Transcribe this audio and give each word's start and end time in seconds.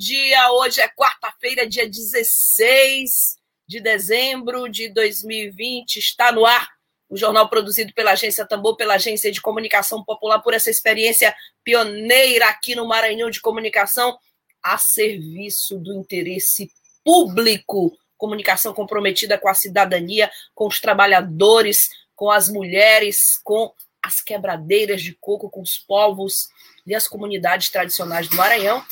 Dia, 0.00 0.50
hoje 0.52 0.80
é 0.80 0.88
quarta-feira, 0.88 1.68
dia 1.68 1.86
16 1.86 3.36
de 3.68 3.80
dezembro 3.80 4.66
de 4.66 4.88
2020. 4.88 5.98
Está 5.98 6.32
no 6.32 6.46
ar 6.46 6.66
o 7.06 7.18
jornal 7.18 7.50
produzido 7.50 7.92
pela 7.92 8.12
Agência 8.12 8.46
Tambor, 8.46 8.76
pela 8.76 8.94
Agência 8.94 9.30
de 9.30 9.42
Comunicação 9.42 10.02
Popular, 10.02 10.38
por 10.38 10.54
essa 10.54 10.70
experiência 10.70 11.36
pioneira 11.62 12.48
aqui 12.48 12.74
no 12.74 12.88
Maranhão 12.88 13.28
de 13.28 13.42
Comunicação, 13.42 14.18
a 14.62 14.78
serviço 14.78 15.78
do 15.78 15.92
interesse 15.92 16.72
público. 17.04 17.94
Comunicação 18.16 18.72
comprometida 18.72 19.36
com 19.36 19.50
a 19.50 19.54
cidadania, 19.54 20.30
com 20.54 20.66
os 20.66 20.80
trabalhadores, 20.80 21.90
com 22.16 22.30
as 22.30 22.48
mulheres, 22.48 23.38
com 23.44 23.70
as 24.02 24.22
quebradeiras 24.22 25.02
de 25.02 25.12
coco, 25.20 25.50
com 25.50 25.60
os 25.60 25.78
povos 25.78 26.48
e 26.86 26.94
as 26.94 27.06
comunidades 27.06 27.68
tradicionais 27.68 28.28
do 28.28 28.36
Maranhão 28.36 28.82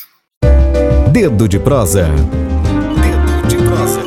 Dedo 1.11 1.47
de 1.47 1.57
prosa. 1.59 2.03
Dedo 2.03 3.47
de 3.47 3.57
prosa. 3.57 4.01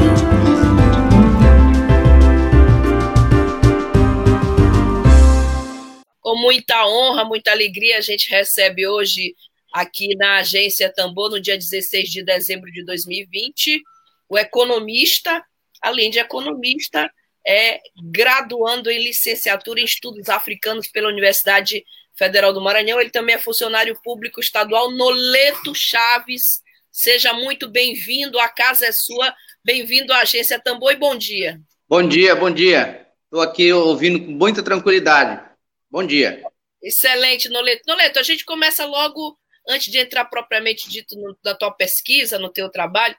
Com 6.21 6.37
muita 6.37 6.87
honra, 6.87 7.25
muita 7.25 7.51
alegria, 7.51 7.99
a 7.99 8.01
gente 8.01 8.31
recebe 8.31 8.87
hoje 8.87 9.35
aqui 9.73 10.15
na 10.15 10.37
agência 10.37 10.93
Tambor, 10.93 11.31
no 11.31 11.41
dia 11.41 11.59
16 11.59 12.09
de 12.09 12.23
dezembro 12.23 12.71
de 12.71 12.85
2020, 12.85 13.83
o 14.29 14.39
economista, 14.39 15.45
além 15.83 16.09
de 16.09 16.21
economista, 16.21 17.11
é 17.45 17.81
graduando 18.13 18.89
em 18.89 19.03
licenciatura 19.03 19.81
em 19.81 19.85
estudos 19.85 20.29
africanos 20.29 20.87
pela 20.87 21.09
Universidade 21.09 21.85
Federal 22.15 22.53
do 22.53 22.61
Maranhão. 22.61 23.01
Ele 23.01 23.11
também 23.11 23.35
é 23.35 23.39
funcionário 23.39 23.99
público 24.05 24.39
estadual 24.39 24.93
Noleto 24.93 25.75
Chaves. 25.75 26.63
Seja 26.93 27.33
muito 27.33 27.69
bem-vindo, 27.69 28.39
a 28.39 28.49
casa 28.49 28.87
é 28.87 28.93
sua. 28.93 29.35
Bem-vindo 29.65 30.13
à 30.13 30.19
agência 30.19 30.61
Tambor 30.61 30.93
e 30.93 30.97
bom 30.97 31.17
dia. 31.17 31.59
Bom 31.89 32.07
dia, 32.07 32.37
bom 32.37 32.51
dia. 32.51 33.07
Estou 33.25 33.41
aqui 33.41 33.73
ouvindo 33.73 34.25
com 34.25 34.33
muita 34.33 34.63
tranquilidade. 34.63 35.43
Bom 35.91 36.07
dia. 36.07 36.43
Excelente, 36.83 37.49
Noleto. 37.49 37.83
Noleto, 37.87 38.19
a 38.19 38.23
gente 38.23 38.45
começa 38.45 38.85
logo, 38.85 39.39
antes 39.69 39.91
de 39.91 39.99
entrar 39.99 40.27
propriamente 40.27 40.89
dito 40.89 41.17
no, 41.17 41.37
na 41.43 41.55
tua 41.55 41.73
pesquisa, 41.73 42.39
no 42.39 42.53
teu 42.53 42.69
trabalho, 42.69 43.17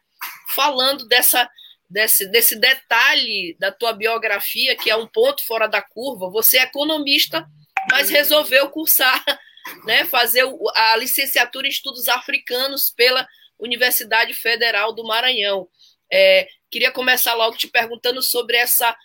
falando 0.53 1.07
dessa, 1.07 1.49
desse, 1.89 2.27
desse 2.27 2.55
detalhe 2.55 3.57
da 3.59 3.71
tua 3.71 3.91
biografia, 3.91 4.75
que 4.75 4.89
é 4.89 4.95
um 4.95 5.07
ponto 5.07 5.43
fora 5.45 5.67
da 5.67 5.81
curva. 5.81 6.29
Você 6.29 6.59
é 6.59 6.63
economista 6.63 7.45
mas 7.89 8.09
resolveu 8.09 8.69
cursar, 8.69 9.23
né, 9.85 10.05
fazer 10.05 10.43
a 10.75 10.95
licenciatura 10.97 11.67
em 11.67 11.69
estudos 11.69 12.07
africanos 12.07 12.91
pela 12.95 13.27
Universidade 13.59 14.33
Federal 14.33 14.93
do 14.93 15.03
Maranhão. 15.03 15.67
É, 16.11 16.47
queria 16.69 16.91
começar 16.91 17.33
logo 17.33 17.57
te 17.57 17.67
perguntando 17.67 18.21
sobre 18.21 18.57
essa 18.57 18.95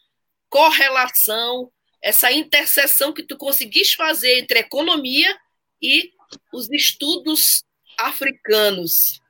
correlação, 0.48 1.70
essa 2.02 2.32
interseção 2.32 3.12
que 3.12 3.22
tu 3.22 3.36
conseguiste 3.36 3.96
fazer 3.96 4.38
entre 4.38 4.60
economia 4.60 5.36
e 5.80 6.10
os 6.52 6.70
estudos 6.70 7.64
africanos. 7.98 9.20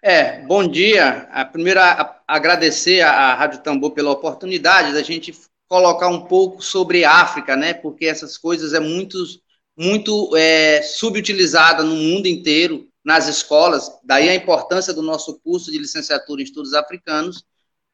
É, 0.00 0.40
bom 0.40 0.66
dia. 0.66 1.28
A 1.30 1.44
primeira 1.44 2.20
agradecer 2.26 3.00
à 3.02 3.34
Rádio 3.34 3.62
Tambor 3.62 3.92
pela 3.92 4.10
oportunidade 4.10 4.92
da 4.92 5.02
gente 5.02 5.32
colocar 5.68 6.08
um 6.08 6.26
pouco 6.26 6.60
sobre 6.60 7.04
África, 7.04 7.56
né? 7.56 7.72
Porque 7.72 8.06
essas 8.06 8.36
coisas 8.36 8.74
é 8.74 8.80
muito, 8.80 9.16
muito 9.82 10.36
é, 10.36 10.80
subutilizada 10.82 11.82
no 11.82 11.96
mundo 11.96 12.26
inteiro, 12.26 12.88
nas 13.04 13.26
escolas. 13.26 13.90
Daí 14.04 14.28
a 14.28 14.34
importância 14.34 14.94
do 14.94 15.02
nosso 15.02 15.40
curso 15.40 15.72
de 15.72 15.78
licenciatura 15.78 16.40
em 16.40 16.44
estudos 16.44 16.72
africanos, 16.72 17.44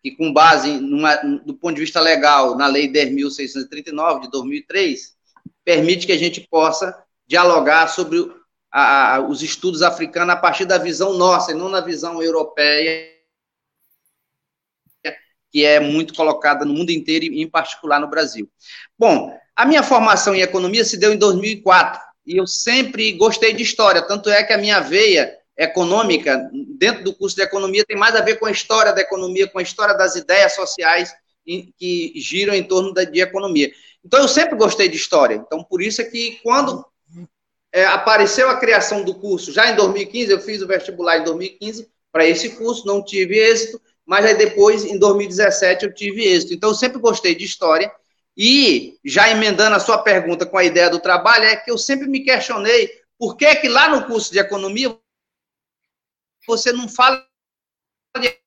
que 0.03 0.13
com 0.13 0.33
base 0.33 0.71
numa, 0.79 1.17
do 1.17 1.55
ponto 1.55 1.75
de 1.75 1.81
vista 1.81 2.01
legal 2.01 2.57
na 2.57 2.67
Lei 2.67 2.93
10.639 2.93 4.21
de 4.21 4.31
2003, 4.31 5.17
permite 5.65 6.07
que 6.07 6.13
a 6.13 6.19
gente 6.19 6.47
possa 6.49 6.97
dialogar 7.27 7.89
sobre 7.89 8.31
a, 8.71 9.21
os 9.29 9.43
estudos 9.43 9.83
africanos 9.83 10.35
a 10.35 10.37
partir 10.37 10.67
da 10.67 10.79
visão 10.79 11.15
nossa, 11.15 11.53
e 11.53 11.55
não 11.55 11.69
na 11.69 11.81
visão 11.81 12.23
europeia 12.23 13.19
que 15.51 15.65
é 15.65 15.81
muito 15.81 16.15
colocada 16.15 16.65
no 16.65 16.75
mundo 16.75 16.91
inteiro 16.91 17.25
e 17.25 17.43
em 17.43 17.49
particular 17.49 17.99
no 18.01 18.09
Brasil. 18.09 18.51
Bom, 18.99 19.35
a 19.59 19.67
minha 19.67 19.83
formação 19.83 20.37
em 20.37 20.41
economia 20.41 20.85
se 20.85 20.97
deu 20.97 21.13
em 21.13 21.19
2004 21.19 22.01
e 22.25 22.37
eu 22.37 22.47
sempre 22.47 23.11
gostei 23.15 23.53
de 23.53 23.65
história, 23.65 24.01
tanto 24.03 24.31
é 24.31 24.45
que 24.45 24.53
a 24.53 24.59
minha 24.59 24.79
veia 24.79 25.37
econômica 25.57 26.49
dentro 26.79 27.03
do 27.03 27.13
curso 27.13 27.35
de 27.35 27.43
economia 27.43 27.85
tem 27.85 27.97
mais 27.97 28.15
a 28.15 28.21
ver 28.21 28.39
com 28.39 28.47
a 28.47 28.53
história 28.53 28.93
da 28.93 29.01
economia, 29.01 29.49
com 29.49 29.59
a 29.59 29.63
história 29.63 29.97
das 29.97 30.15
ideias 30.15 30.55
sociais 30.55 31.13
que 31.45 32.13
giram 32.15 32.55
em 32.55 32.63
torno 32.63 32.95
da, 32.95 33.03
de 33.03 33.21
economia. 33.21 33.69
Então 34.05 34.21
eu 34.21 34.29
sempre 34.29 34.57
gostei 34.57 34.89
de 34.89 34.97
história. 34.97 35.35
Então 35.35 35.65
por 35.65 35.83
isso 35.83 36.01
é 36.01 36.05
que 36.05 36.39
quando 36.41 36.87
é, 37.73 37.85
apareceu 37.87 38.49
a 38.49 38.61
criação 38.61 39.03
do 39.03 39.17
curso, 39.17 39.53
já 39.53 39.69
em 39.73 39.75
2015, 39.75 40.31
eu 40.31 40.41
fiz 40.41 40.63
o 40.63 40.69
vestibular 40.69 41.19
em 41.19 41.25
2015 41.25 41.89
para 42.13 42.25
esse 42.25 42.51
curso, 42.51 42.87
não 42.87 43.05
tive 43.05 43.37
êxito, 43.37 43.81
mas 44.07 44.25
aí 44.25 44.37
depois, 44.37 44.85
em 44.85 44.97
2017, 44.97 45.85
eu 45.85 45.93
tive 45.93 46.23
êxito. 46.23 46.55
Então, 46.55 46.71
eu 46.71 46.75
sempre 46.75 46.99
gostei 46.99 47.35
de 47.35 47.45
história. 47.45 47.93
E, 48.39 49.01
já 49.05 49.29
emendando 49.29 49.75
a 49.75 49.81
sua 49.81 49.99
pergunta 49.99 50.47
com 50.47 50.57
a 50.57 50.63
ideia 50.63 50.89
do 50.89 51.01
trabalho, 51.01 51.43
é 51.43 51.57
que 51.57 51.73
eu 51.73 51.77
sempre 51.77 52.07
me 52.07 52.21
questionei 52.21 52.89
por 53.19 53.37
que, 53.37 53.53
que 53.57 53.69
lá 53.69 53.89
no 53.89 54.07
curso 54.07 54.31
de 54.31 54.39
economia 54.39 54.97
você 56.47 56.71
não 56.71 56.89
fala 56.89 57.27
de 58.21 58.39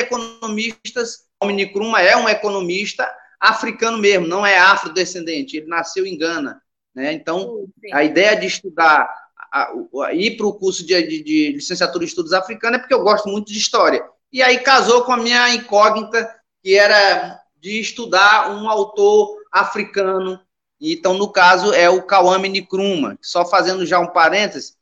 economistas. 0.00 1.26
O 1.42 1.72
Krumah 1.72 2.02
é 2.02 2.16
um 2.16 2.28
economista 2.28 3.12
africano 3.40 3.98
mesmo, 3.98 4.28
não 4.28 4.46
é 4.46 4.56
afrodescendente, 4.56 5.56
ele 5.56 5.66
nasceu 5.66 6.06
em 6.06 6.16
Gana. 6.16 6.62
Né? 6.94 7.12
Então, 7.12 7.68
a 7.92 8.04
ideia 8.04 8.36
de 8.36 8.46
estudar 8.46 9.12
a, 9.52 9.72
a 10.04 10.14
ir 10.14 10.36
para 10.36 10.46
o 10.46 10.54
curso 10.54 10.86
de, 10.86 11.02
de, 11.02 11.22
de, 11.22 11.52
licenciatura 11.52 12.04
em 12.04 12.06
estudos 12.06 12.32
africanos 12.32 12.78
é 12.78 12.80
porque 12.80 12.94
eu 12.94 13.02
gosto 13.02 13.28
muito 13.28 13.52
de 13.52 13.58
história. 13.58 14.08
E 14.32 14.40
aí 14.40 14.60
casou 14.60 15.04
com 15.04 15.12
a 15.12 15.16
minha 15.16 15.52
incógnita, 15.52 16.32
que 16.62 16.78
era 16.78 17.40
de 17.58 17.80
estudar 17.80 18.50
um 18.50 18.68
autor 18.68 19.36
africano. 19.50 20.40
Então, 20.80 21.14
no 21.14 21.30
caso, 21.30 21.72
é 21.72 21.88
o 21.88 22.02
Kawame 22.02 22.48
Nkrumah. 22.48 23.16
Só 23.22 23.44
fazendo 23.46 23.86
já 23.86 23.98
um 23.98 24.08
parênteses, 24.08 24.76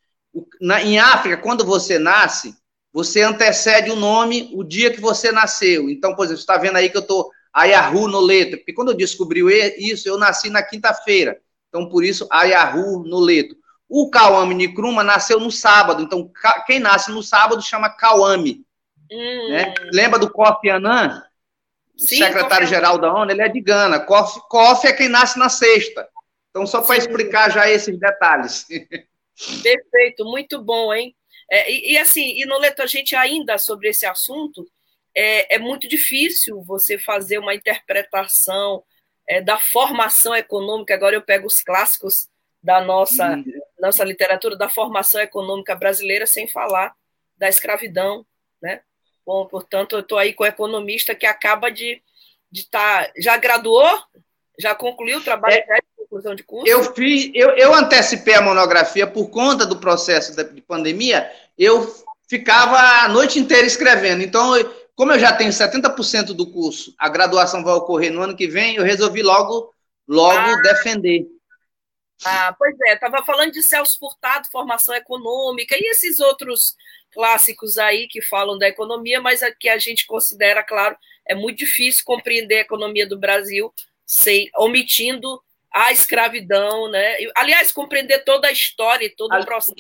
na, 0.61 0.83
em 0.83 0.99
África, 0.99 1.37
quando 1.37 1.65
você 1.65 1.99
nasce, 1.99 2.57
você 2.93 3.23
antecede 3.23 3.91
o 3.91 3.97
nome 3.97 4.51
o 4.55 4.65
dia 4.65 4.91
que 4.91 5.01
você 5.01 5.31
nasceu. 5.31 5.89
Então, 5.89 6.15
por 6.15 6.25
exemplo, 6.25 6.39
você 6.39 6.43
está 6.43 6.57
vendo 6.57 6.77
aí 6.77 6.91
que 6.91 6.97
eu 6.97 7.03
estou 7.03 7.31
Ayahu 7.53 8.09
no 8.09 8.21
leto, 8.21 8.57
porque 8.57 8.73
quando 8.73 8.89
eu 8.89 8.97
descobri 8.97 9.41
isso, 9.79 10.09
eu 10.09 10.19
nasci 10.19 10.51
na 10.51 10.63
quinta-feira. 10.63 11.39
Então, 11.69 11.89
por 11.89 12.05
isso, 12.05 12.27
Ayahu 12.31 13.05
no 13.05 13.21
leto. 13.21 13.57
O 13.89 14.11
Kawame 14.11 14.67
Nkrumah 14.67 15.05
nasceu 15.05 15.39
no 15.39 15.53
sábado, 15.53 16.03
então 16.03 16.31
quem 16.67 16.81
nasce 16.81 17.13
no 17.13 17.23
sábado 17.23 17.63
chama 17.63 17.91
Kawame. 17.91 18.65
Hum. 19.11 19.51
Né? 19.51 19.75
Lembra 19.93 20.19
do 20.19 20.31
Kofi 20.31 20.69
Annan? 20.69 21.23
Secretário-geral 21.97 22.99
da 22.99 23.13
ONU, 23.13 23.31
ele 23.31 23.43
é 23.43 23.49
de 23.49 23.61
Gana. 23.61 24.01
Kofi, 24.01 24.41
Kofi 24.49 24.89
é 24.89 24.93
quem 24.93 25.09
nasce 25.09 25.39
na 25.39 25.49
sexta. 25.49 26.09
Então, 26.51 26.67
só 26.67 26.83
para 26.83 26.97
explicar 26.97 27.51
já 27.51 27.69
esses 27.69 27.99
detalhes. 27.99 28.67
Perfeito, 29.63 30.25
muito 30.25 30.63
bom, 30.63 30.93
hein? 30.93 31.15
É, 31.51 31.71
e, 31.71 31.93
e, 31.93 31.99
assim, 31.99 32.41
e 32.41 32.47
Noleto, 32.47 32.83
a 32.83 32.87
gente 32.87 33.15
ainda 33.15 33.59
sobre 33.59 33.89
esse 33.89 34.07
assunto, 34.07 34.67
é, 35.15 35.57
é 35.57 35.59
muito 35.59 35.89
difícil 35.89 36.63
você 36.63 36.99
fazer 36.99 37.39
uma 37.39 37.55
interpretação 37.55 38.83
é, 39.29 39.41
da 39.41 39.59
formação 39.59 40.35
econômica. 40.35 40.95
Agora 40.95 41.15
eu 41.15 41.23
pego 41.23 41.47
os 41.47 41.63
clássicos 41.63 42.29
da 42.63 42.81
nossa, 42.81 43.37
uhum. 43.37 43.45
nossa 43.79 44.03
literatura, 44.05 44.57
da 44.57 44.69
formação 44.69 45.21
econômica 45.21 45.75
brasileira, 45.75 46.27
sem 46.27 46.49
falar 46.49 46.95
da 47.37 47.49
escravidão, 47.49 48.25
né? 48.61 48.81
Bom, 49.27 49.47
portanto, 49.47 49.97
eu 49.97 50.01
estou 50.01 50.19
aí 50.19 50.33
com 50.33 50.45
o 50.45 50.47
economista 50.47 51.15
que 51.15 51.27
acaba 51.27 51.71
de 51.71 52.01
estar. 52.53 53.07
Tá, 53.07 53.13
já 53.17 53.37
graduou? 53.37 53.87
Já 54.59 54.75
concluiu 54.75 55.19
o 55.19 55.25
trabalho 55.25 55.55
é, 55.55 55.77
de 55.77 55.83
conclusão 55.97 56.35
de 56.35 56.45
curso? 56.45 56.69
Eu 56.69 56.95
fiz, 56.95 57.31
eu, 57.35 57.51
eu 57.51 57.75
antecipei 57.75 58.35
a 58.35 58.43
monografia 58.43 59.07
por 59.07 59.29
conta 59.29 59.67
do 59.67 59.77
processo 59.77 60.35
de 60.37 60.61
pandemia, 60.61 61.31
eu 61.59 61.93
ficava 62.29 62.77
a 63.05 63.09
noite 63.09 63.39
inteira 63.39 63.67
escrevendo. 63.67 64.23
Então, 64.23 64.53
como 64.95 65.13
eu 65.13 65.19
já 65.19 65.33
tenho 65.33 65.51
70% 65.51 66.27
do 66.27 66.47
curso, 66.47 66.95
a 66.99 67.09
graduação 67.09 67.65
vai 67.65 67.75
ocorrer 67.75 68.13
no 68.13 68.23
ano 68.23 68.37
que 68.37 68.47
vem, 68.47 68.77
eu 68.77 68.85
resolvi 68.85 69.23
logo, 69.23 69.73
logo 70.07 70.39
ah. 70.39 70.63
defender. 70.63 71.27
Ah, 72.25 72.55
pois 72.59 72.75
é, 72.87 72.95
estava 72.95 73.25
falando 73.25 73.53
de 73.53 73.63
Celso 73.63 73.99
Furtado, 73.99 74.49
formação 74.51 74.95
econômica, 74.95 75.77
e 75.79 75.91
esses 75.91 76.21
outros 76.21 76.77
clássicos 77.13 77.79
aí 77.79 78.07
que 78.09 78.21
falam 78.21 78.59
da 78.59 78.69
economia, 78.69 79.21
mas 79.21 79.41
que 79.59 79.69
a 79.69 79.79
gente 79.79 80.07
considera, 80.07 80.63
claro, 80.63 80.97
é 81.27 81.35
muito 81.35 81.59
difícil 81.59 82.03
compreender 82.05 82.57
a 82.57 82.63
economia 82.63 83.07
do 83.07 83.19
Brasil 83.19 83.73
sem 84.07 84.51
omitindo 84.57 85.41
a 85.73 85.91
escravidão, 85.91 86.89
né? 86.89 87.17
Aliás, 87.35 87.73
compreender 87.73 88.25
toda 88.25 88.49
a 88.49 88.53
história 88.53 89.07
e 89.07 89.11
todo 89.11 89.35
o 89.35 89.45
processo. 89.45 89.75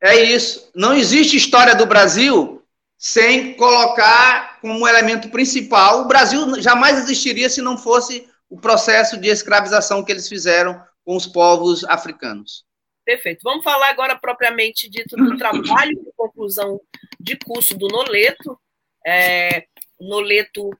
É 0.00 0.16
isso. 0.20 0.70
Não 0.74 0.94
existe 0.94 1.36
história 1.36 1.76
do 1.76 1.86
Brasil 1.86 2.60
sem 2.98 3.54
colocar 3.54 4.58
como 4.60 4.86
elemento 4.86 5.28
principal. 5.28 6.00
O 6.00 6.08
Brasil 6.08 6.60
jamais 6.60 6.98
existiria 6.98 7.48
se 7.48 7.62
não 7.62 7.78
fosse 7.78 8.28
o 8.50 8.58
processo 8.58 9.16
de 9.16 9.28
escravização 9.28 10.04
que 10.04 10.10
eles 10.10 10.28
fizeram 10.28 10.82
com 11.04 11.16
os 11.16 11.26
povos 11.26 11.84
africanos. 11.84 12.64
Perfeito. 13.04 13.40
Vamos 13.42 13.64
falar 13.64 13.90
agora 13.90 14.16
propriamente 14.16 14.88
dito 14.88 15.16
do 15.16 15.36
trabalho 15.36 15.98
de 16.02 16.12
conclusão 16.16 16.80
de 17.18 17.36
curso 17.36 17.76
do 17.76 17.88
Noleto. 17.88 18.58
É, 19.04 19.64
Noleto 20.00 20.70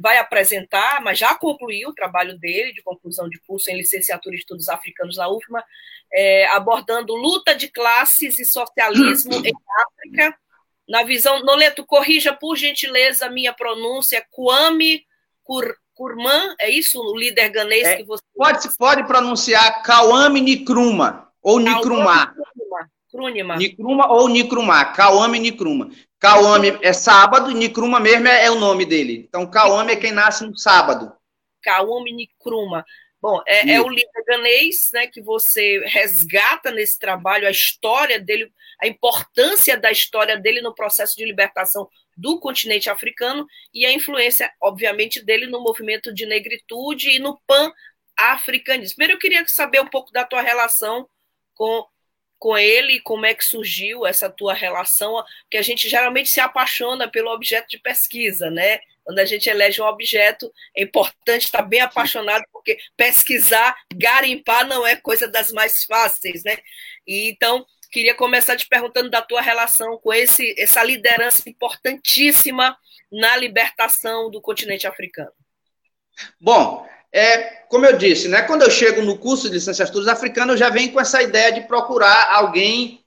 vai 0.00 0.18
apresentar, 0.18 1.00
mas 1.02 1.18
já 1.18 1.34
concluiu 1.34 1.88
o 1.88 1.94
trabalho 1.94 2.38
dele 2.38 2.72
de 2.72 2.82
conclusão 2.82 3.28
de 3.28 3.40
curso 3.40 3.70
em 3.70 3.76
licenciatura 3.76 4.34
de 4.34 4.40
estudos 4.40 4.68
africanos 4.68 5.16
na 5.16 5.28
UFMA, 5.28 5.64
é, 6.12 6.46
abordando 6.48 7.14
luta 7.14 7.54
de 7.54 7.68
classes 7.68 8.38
e 8.38 8.44
socialismo 8.44 9.34
em 9.34 9.52
África. 9.86 10.38
Na 10.86 11.02
visão, 11.02 11.42
Noleto, 11.42 11.84
corrija 11.84 12.34
por 12.34 12.56
gentileza 12.56 13.26
a 13.26 13.30
minha 13.30 13.52
pronúncia, 13.52 14.24
Kwame 14.30 15.06
Kur, 15.42 15.74
Kurman, 15.98 16.54
é 16.60 16.70
isso 16.70 17.00
o 17.00 17.18
líder 17.18 17.48
ganês 17.48 17.84
é, 17.84 17.96
que 17.96 18.04
você. 18.04 18.22
Pode, 18.36 18.78
pode 18.78 19.04
pronunciar 19.04 19.82
Kawame 19.82 20.40
Nikruma, 20.40 21.28
ou 21.42 21.58
Nikrumá. 21.58 22.32
Krunima. 23.10 23.56
Nikruma 23.56 24.06
ou 24.12 24.28
Nikrumá, 24.28 24.84
Kawame 24.84 25.40
Nikruma. 25.40 25.90
Kawame 26.20 26.78
é 26.82 26.92
sábado, 26.92 27.50
Nikruma 27.50 27.98
mesmo 27.98 28.28
é, 28.28 28.44
é, 28.44 28.50
o 28.50 28.60
nome 28.60 28.84
dele. 28.86 29.24
Então, 29.28 29.44
Kawame 29.50 29.92
é 29.92 29.96
quem 29.96 30.12
nasce 30.12 30.46
no 30.46 30.56
sábado. 30.56 31.12
Kawame 31.62 32.12
Nikruma. 32.12 32.84
Bom, 33.20 33.42
é, 33.48 33.72
é, 33.72 33.80
o 33.80 33.88
líder 33.88 34.24
ganês 34.24 34.90
né, 34.92 35.08
que 35.08 35.20
você 35.20 35.82
resgata 35.86 36.70
nesse 36.70 36.96
trabalho 36.96 37.48
a 37.48 37.50
história 37.50 38.20
dele, 38.20 38.52
a 38.80 38.86
importância 38.86 39.76
da 39.76 39.90
história 39.90 40.36
dele 40.38 40.60
no 40.60 40.72
processo 40.72 41.16
de 41.16 41.24
libertação 41.24 41.88
do 42.18 42.40
continente 42.40 42.90
africano 42.90 43.46
e 43.72 43.86
a 43.86 43.92
influência, 43.92 44.52
obviamente, 44.60 45.24
dele 45.24 45.46
no 45.46 45.62
movimento 45.62 46.12
de 46.12 46.26
negritude 46.26 47.10
e 47.10 47.20
no 47.20 47.40
pan-africanismo. 47.46 48.96
Primeiro, 48.96 49.14
eu 49.14 49.20
queria 49.20 49.46
saber 49.46 49.80
um 49.80 49.86
pouco 49.86 50.12
da 50.12 50.24
tua 50.24 50.42
relação 50.42 51.08
com, 51.54 51.86
com 52.36 52.58
ele, 52.58 53.00
como 53.00 53.24
é 53.24 53.32
que 53.32 53.44
surgiu 53.44 54.04
essa 54.04 54.28
tua 54.28 54.52
relação, 54.52 55.22
que 55.48 55.56
a 55.56 55.62
gente 55.62 55.88
geralmente 55.88 56.28
se 56.28 56.40
apaixona 56.40 57.08
pelo 57.08 57.30
objeto 57.30 57.68
de 57.68 57.78
pesquisa, 57.78 58.50
né? 58.50 58.80
Quando 59.04 59.20
a 59.20 59.24
gente 59.24 59.48
elege 59.48 59.80
um 59.80 59.86
objeto, 59.86 60.52
é 60.76 60.82
importante 60.82 61.44
estar 61.44 61.62
bem 61.62 61.80
apaixonado, 61.80 62.44
porque 62.52 62.78
pesquisar, 62.96 63.76
garimpar 63.94 64.66
não 64.66 64.84
é 64.84 64.96
coisa 64.96 65.28
das 65.28 65.52
mais 65.52 65.84
fáceis, 65.84 66.42
né? 66.42 66.58
E, 67.06 67.30
então, 67.30 67.64
queria 67.90 68.14
começar 68.14 68.56
te 68.56 68.68
perguntando 68.68 69.10
da 69.10 69.22
tua 69.22 69.40
relação 69.40 69.98
com 69.98 70.12
esse, 70.12 70.54
essa 70.58 70.82
liderança 70.82 71.48
importantíssima 71.48 72.76
na 73.10 73.36
libertação 73.36 74.30
do 74.30 74.40
continente 74.40 74.86
africano. 74.86 75.32
Bom, 76.40 76.86
é, 77.12 77.38
como 77.68 77.86
eu 77.86 77.96
disse, 77.96 78.28
né, 78.28 78.42
quando 78.42 78.62
eu 78.62 78.70
chego 78.70 79.02
no 79.02 79.18
curso 79.18 79.48
de 79.48 79.54
licenciaturas 79.54 80.08
africanas, 80.08 80.54
eu 80.54 80.58
já 80.58 80.70
venho 80.70 80.92
com 80.92 81.00
essa 81.00 81.22
ideia 81.22 81.52
de 81.52 81.62
procurar 81.62 82.34
alguém 82.34 83.04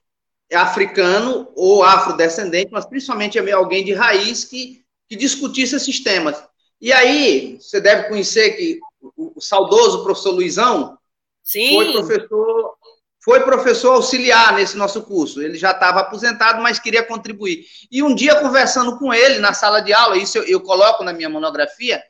africano 0.52 1.50
ou 1.54 1.82
afrodescendente, 1.82 2.70
mas 2.72 2.84
principalmente 2.84 3.38
alguém 3.38 3.84
de 3.84 3.92
raiz 3.92 4.44
que, 4.44 4.84
que 5.08 5.16
discutisse 5.16 5.76
esses 5.76 6.00
temas. 6.00 6.42
E 6.80 6.92
aí, 6.92 7.58
você 7.60 7.80
deve 7.80 8.08
conhecer 8.08 8.56
que 8.56 8.80
o, 9.00 9.32
o 9.36 9.40
saudoso 9.40 10.02
professor 10.02 10.32
Luizão 10.32 10.98
Sim. 11.42 11.76
foi 11.76 11.92
professor 11.92 12.76
foi 13.22 13.40
professor 13.40 13.92
auxiliar 13.92 14.52
nesse 14.54 14.76
nosso 14.76 15.02
curso. 15.02 15.40
Ele 15.40 15.56
já 15.56 15.70
estava 15.70 16.00
aposentado, 16.00 16.60
mas 16.60 16.80
queria 16.80 17.04
contribuir. 17.04 17.64
E 17.90 18.02
um 18.02 18.14
dia, 18.14 18.34
conversando 18.36 18.98
com 18.98 19.14
ele 19.14 19.38
na 19.38 19.52
sala 19.52 19.80
de 19.80 19.92
aula, 19.92 20.16
isso 20.16 20.38
eu, 20.38 20.44
eu 20.44 20.60
coloco 20.60 21.04
na 21.04 21.12
minha 21.12 21.28
monografia, 21.28 22.02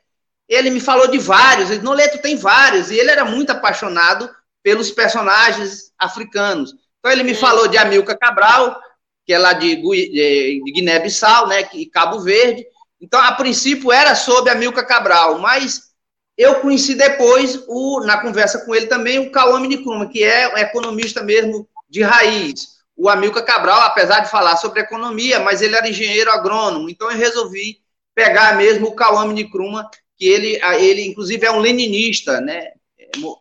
ele 0.49 0.71
me 0.71 0.79
falou 0.79 1.07
de 1.07 1.19
vários. 1.19 1.69
Ele, 1.69 1.83
Noleto 1.83 2.17
tem 2.17 2.35
vários. 2.35 2.89
E 2.89 2.97
ele 2.97 3.11
era 3.11 3.23
muito 3.23 3.51
apaixonado 3.51 4.29
pelos 4.63 4.89
personagens 4.91 5.91
africanos. 5.99 6.73
Então, 6.99 7.11
ele 7.11 7.23
me 7.23 7.35
falou 7.35 7.67
de 7.67 7.77
Amilcar 7.77 8.17
Cabral, 8.17 8.79
que 9.25 9.33
é 9.33 9.37
lá 9.37 9.53
de, 9.53 9.75
de 9.75 10.61
Guiné-Bissau, 10.73 11.47
né, 11.47 11.67
e 11.73 11.85
Cabo 11.85 12.21
Verde. 12.21 12.65
Então, 12.99 13.19
a 13.21 13.33
princípio, 13.33 13.91
era 13.91 14.15
sobre 14.15 14.51
Amilcar 14.51 14.87
Cabral, 14.87 15.37
mas 15.37 15.92
eu 16.37 16.61
conheci 16.61 16.95
depois, 16.95 17.63
o, 17.67 18.01
na 18.01 18.21
conversa 18.21 18.65
com 18.65 18.73
ele 18.73 18.87
também, 18.87 19.19
o 19.19 19.31
Cauame 19.31 19.67
Nkrumah, 19.75 20.09
que 20.09 20.23
é 20.23 20.53
um 20.53 20.57
economista 20.57 21.21
mesmo 21.21 21.67
de 21.89 22.01
raiz. 22.01 22.73
O 22.95 23.09
Amilcar 23.09 23.45
Cabral, 23.45 23.81
apesar 23.81 24.21
de 24.21 24.31
falar 24.31 24.57
sobre 24.57 24.81
economia, 24.81 25.39
mas 25.39 25.61
ele 25.61 25.75
era 25.75 25.89
engenheiro 25.89 26.31
agrônomo, 26.31 26.89
então 26.89 27.09
eu 27.11 27.17
resolvi 27.17 27.81
pegar 28.15 28.55
mesmo 28.57 28.87
o 28.87 28.95
Cauame 28.95 29.43
Nkrumah, 29.43 29.89
que 30.17 30.25
ele, 30.25 30.59
ele 30.79 31.05
inclusive 31.05 31.45
é 31.45 31.51
um 31.51 31.59
leninista, 31.59 32.39
né? 32.41 32.73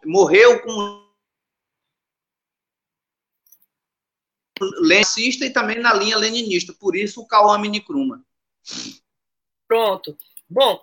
Morreu 0.04 0.60
com 0.62 1.02
leninista 4.80 5.44
e 5.44 5.50
também 5.50 5.78
na 5.78 5.92
linha 5.94 6.16
leninista, 6.16 6.74
por 6.78 6.94
isso 6.94 7.20
o 7.20 7.26
Cauame 7.26 7.68
Nkrumah. 7.68 8.20
Pronto. 9.66 10.16
Bom, 10.48 10.80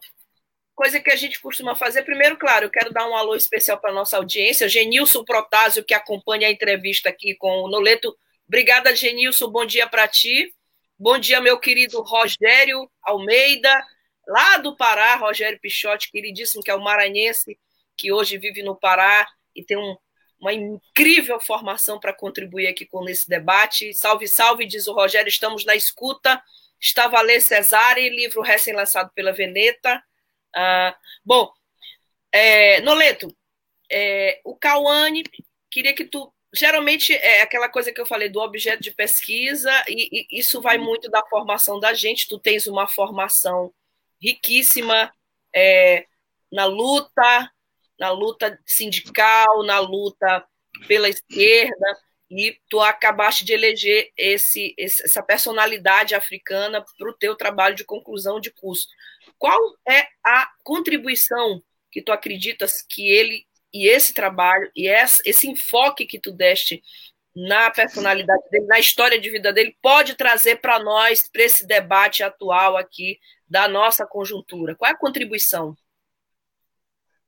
coisa 0.79 0.97
que 0.97 1.11
a 1.11 1.15
gente 1.17 1.41
costuma 1.41 1.75
fazer. 1.75 2.03
Primeiro, 2.03 2.37
claro, 2.37 2.67
eu 2.67 2.69
quero 2.69 2.93
dar 2.93 3.05
um 3.05 3.13
alô 3.13 3.35
especial 3.35 3.77
para 3.81 3.89
a 3.89 3.93
nossa 3.93 4.15
audiência. 4.15 4.69
Genilson 4.69 5.25
Protásio, 5.25 5.83
que 5.83 5.93
acompanha 5.93 6.47
a 6.47 6.51
entrevista 6.51 7.09
aqui 7.09 7.35
com 7.35 7.49
o 7.63 7.67
Noleto. 7.67 8.17
Obrigada, 8.47 8.95
Genilson. 8.95 9.49
Bom 9.49 9.65
dia 9.65 9.85
para 9.87 10.07
ti. 10.07 10.55
Bom 10.97 11.19
dia, 11.19 11.41
meu 11.41 11.59
querido 11.59 12.01
Rogério 12.01 12.89
Almeida, 13.03 13.77
lá 14.25 14.55
do 14.55 14.73
Pará, 14.77 15.17
Rogério 15.17 15.59
Pichotti, 15.59 16.09
queridíssimo, 16.09 16.63
que 16.63 16.71
é 16.71 16.75
o 16.75 16.81
maranhense, 16.81 17.59
que 17.97 18.13
hoje 18.13 18.37
vive 18.37 18.63
no 18.63 18.73
Pará 18.73 19.27
e 19.53 19.61
tem 19.61 19.75
um, 19.75 19.97
uma 20.39 20.53
incrível 20.53 21.41
formação 21.41 21.99
para 21.99 22.13
contribuir 22.13 22.67
aqui 22.67 22.85
com 22.85 23.03
esse 23.09 23.27
debate. 23.27 23.93
Salve, 23.93 24.29
salve, 24.29 24.65
diz 24.65 24.87
o 24.87 24.93
Rogério, 24.93 25.27
estamos 25.27 25.65
na 25.65 25.75
escuta. 25.75 26.41
Está 26.79 27.09
Valer 27.09 27.41
Cesare, 27.41 28.07
livro 28.07 28.41
recém-lançado 28.41 29.11
pela 29.13 29.33
Veneta. 29.33 30.01
Ah, 30.55 30.95
bom, 31.23 31.51
é, 32.31 32.81
Noleto, 32.81 33.35
é, 33.91 34.41
o 34.43 34.55
Cauane, 34.55 35.23
queria 35.69 35.93
que 35.93 36.05
tu. 36.05 36.33
Geralmente 36.53 37.13
é 37.13 37.41
aquela 37.41 37.69
coisa 37.69 37.91
que 37.91 38.01
eu 38.01 38.05
falei 38.07 38.27
do 38.27 38.39
objeto 38.39 38.81
de 38.81 38.91
pesquisa, 38.91 39.71
e, 39.87 40.25
e 40.31 40.39
isso 40.39 40.61
vai 40.61 40.77
muito 40.77 41.09
da 41.09 41.23
formação 41.27 41.79
da 41.79 41.93
gente. 41.93 42.27
Tu 42.27 42.39
tens 42.39 42.67
uma 42.67 42.87
formação 42.87 43.73
riquíssima 44.21 45.13
é, 45.53 46.05
na 46.51 46.65
luta, 46.65 47.51
na 47.99 48.11
luta 48.11 48.59
sindical, 48.65 49.63
na 49.63 49.79
luta 49.79 50.45
pela 50.87 51.09
esquerda, 51.09 51.97
e 52.29 52.59
tu 52.69 52.79
acabaste 52.79 53.43
de 53.43 53.53
eleger 53.53 54.11
esse, 54.15 54.75
essa 54.77 55.21
personalidade 55.23 56.13
africana 56.13 56.83
para 56.97 57.09
o 57.09 57.13
teu 57.13 57.35
trabalho 57.35 57.75
de 57.75 57.83
conclusão 57.83 58.39
de 58.39 58.51
curso. 58.51 58.87
Qual 59.39 59.59
é 59.87 60.05
a 60.23 60.47
contribuição 60.63 61.63
que 61.91 62.01
tu 62.01 62.11
acreditas 62.11 62.83
que 62.87 63.09
ele 63.09 63.47
e 63.73 63.87
esse 63.87 64.13
trabalho 64.13 64.69
e 64.75 64.87
esse 64.87 65.47
enfoque 65.47 66.05
que 66.05 66.19
tu 66.19 66.31
deste 66.31 66.83
na 67.35 67.69
personalidade 67.71 68.43
dele, 68.51 68.65
na 68.65 68.79
história 68.79 69.19
de 69.19 69.29
vida 69.29 69.53
dele, 69.53 69.75
pode 69.81 70.15
trazer 70.15 70.57
para 70.57 70.79
nós, 70.79 71.29
para 71.29 71.43
esse 71.43 71.65
debate 71.65 72.21
atual 72.21 72.75
aqui 72.75 73.17
da 73.47 73.67
nossa 73.67 74.05
conjuntura? 74.05 74.75
Qual 74.75 74.89
é 74.89 74.93
a 74.93 74.97
contribuição? 74.97 75.75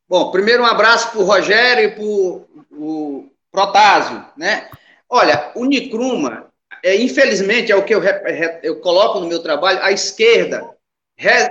Bom, 0.07 0.31
primeiro 0.31 0.63
um 0.63 0.65
abraço 0.65 1.11
para 1.11 1.19
o 1.19 1.23
Rogério 1.23 1.85
e 1.85 1.95
para 1.95 2.03
o 2.03 3.31
Protásio, 3.49 4.25
né? 4.35 4.69
Olha, 5.07 5.51
o 5.55 5.65
Nicruma, 5.65 6.51
é, 6.83 6.95
infelizmente, 6.95 7.71
é 7.71 7.75
o 7.75 7.85
que 7.85 7.95
eu, 7.95 8.01
eu 8.63 8.81
coloco 8.81 9.19
no 9.19 9.27
meu 9.27 9.41
trabalho, 9.41 9.81
a 9.81 9.91
esquerda, 9.91 10.75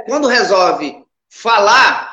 quando 0.06 0.28
resolve 0.28 1.04
falar 1.28 2.10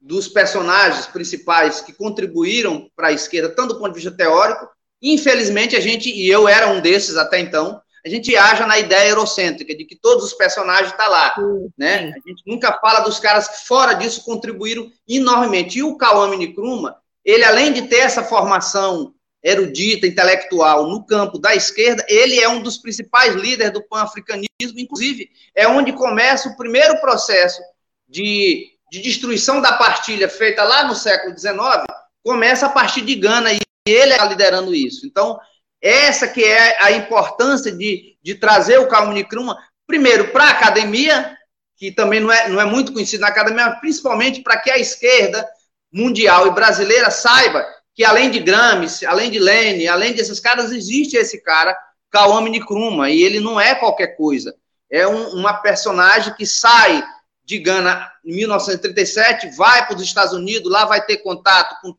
dos 0.00 0.28
personagens 0.28 1.06
principais 1.06 1.80
que 1.80 1.92
contribuíram 1.92 2.90
para 2.94 3.08
a 3.08 3.12
esquerda, 3.12 3.54
tanto 3.54 3.74
do 3.74 3.80
ponto 3.80 3.88
de 3.88 4.00
vista 4.00 4.16
teórico, 4.16 4.68
infelizmente 5.00 5.74
a 5.74 5.80
gente, 5.80 6.10
e 6.10 6.28
eu 6.28 6.46
era 6.46 6.68
um 6.68 6.80
desses 6.80 7.16
até 7.16 7.38
então, 7.40 7.80
a 8.04 8.08
gente 8.08 8.36
aja 8.36 8.66
na 8.66 8.78
ideia 8.78 9.08
eurocêntrica, 9.08 9.74
de 9.74 9.86
que 9.86 9.96
todos 9.96 10.24
os 10.24 10.34
personagens 10.34 10.90
estão 10.90 11.06
tá 11.06 11.10
lá. 11.10 11.34
Sim, 11.34 11.70
né? 11.76 12.12
A 12.14 12.28
gente 12.28 12.42
nunca 12.46 12.78
fala 12.78 13.00
dos 13.00 13.18
caras 13.18 13.48
que, 13.48 13.66
fora 13.66 13.94
disso, 13.94 14.22
contribuíram 14.24 14.92
enormemente. 15.08 15.78
E 15.78 15.82
o 15.82 15.96
Kawame 15.96 16.36
Nkrumah, 16.36 16.96
ele, 17.24 17.44
além 17.44 17.72
de 17.72 17.82
ter 17.88 18.00
essa 18.00 18.22
formação 18.22 19.13
erudita, 19.44 20.06
intelectual, 20.06 20.88
no 20.88 21.04
campo 21.04 21.38
da 21.38 21.54
esquerda, 21.54 22.02
ele 22.08 22.40
é 22.40 22.48
um 22.48 22.62
dos 22.62 22.78
principais 22.78 23.34
líderes 23.34 23.74
do 23.74 23.86
pan-africanismo, 23.86 24.48
inclusive 24.78 25.28
é 25.54 25.68
onde 25.68 25.92
começa 25.92 26.48
o 26.48 26.56
primeiro 26.56 26.98
processo 26.98 27.60
de, 28.08 28.70
de 28.90 29.02
destruição 29.02 29.60
da 29.60 29.74
partilha 29.74 30.30
feita 30.30 30.64
lá 30.64 30.84
no 30.84 30.94
século 30.94 31.38
XIX, 31.38 31.84
começa 32.24 32.64
a 32.64 32.70
partir 32.70 33.02
de 33.02 33.14
Gana, 33.16 33.52
e 33.52 33.60
ele 33.86 34.12
está 34.12 34.24
liderando 34.24 34.74
isso. 34.74 35.06
Então, 35.06 35.38
essa 35.78 36.26
que 36.26 36.42
é 36.42 36.82
a 36.82 36.92
importância 36.92 37.70
de, 37.70 38.16
de 38.22 38.34
trazer 38.36 38.78
o 38.78 38.88
Kalmuni 38.88 39.24
Kruma, 39.24 39.58
primeiro, 39.86 40.28
para 40.28 40.44
a 40.44 40.50
academia, 40.52 41.36
que 41.76 41.92
também 41.92 42.18
não 42.18 42.32
é, 42.32 42.48
não 42.48 42.58
é 42.58 42.64
muito 42.64 42.94
conhecido 42.94 43.20
na 43.20 43.28
academia, 43.28 43.66
mas 43.66 43.80
principalmente 43.80 44.40
para 44.40 44.56
que 44.58 44.70
a 44.70 44.78
esquerda 44.78 45.46
mundial 45.92 46.46
e 46.46 46.50
brasileira 46.50 47.10
saiba 47.10 47.62
que 47.94 48.04
além 48.04 48.30
de 48.30 48.40
Gramsci, 48.40 49.06
além 49.06 49.30
de 49.30 49.38
Lênin, 49.38 49.86
além 49.86 50.12
desses 50.12 50.40
caras, 50.40 50.72
existe 50.72 51.16
esse 51.16 51.40
cara, 51.40 51.78
Kawame 52.10 52.50
Nkrumah, 52.58 53.10
e 53.10 53.22
ele 53.22 53.40
não 53.40 53.60
é 53.60 53.74
qualquer 53.74 54.16
coisa. 54.16 54.54
É 54.90 55.06
um, 55.06 55.30
uma 55.30 55.54
personagem 55.54 56.34
que 56.34 56.44
sai 56.44 57.02
de 57.44 57.58
Gana 57.58 58.10
em 58.24 58.34
1937, 58.34 59.50
vai 59.56 59.86
para 59.86 59.96
os 59.96 60.02
Estados 60.02 60.32
Unidos, 60.32 60.70
lá 60.70 60.84
vai 60.84 61.04
ter 61.04 61.18
contato 61.18 61.80
com 61.80 61.94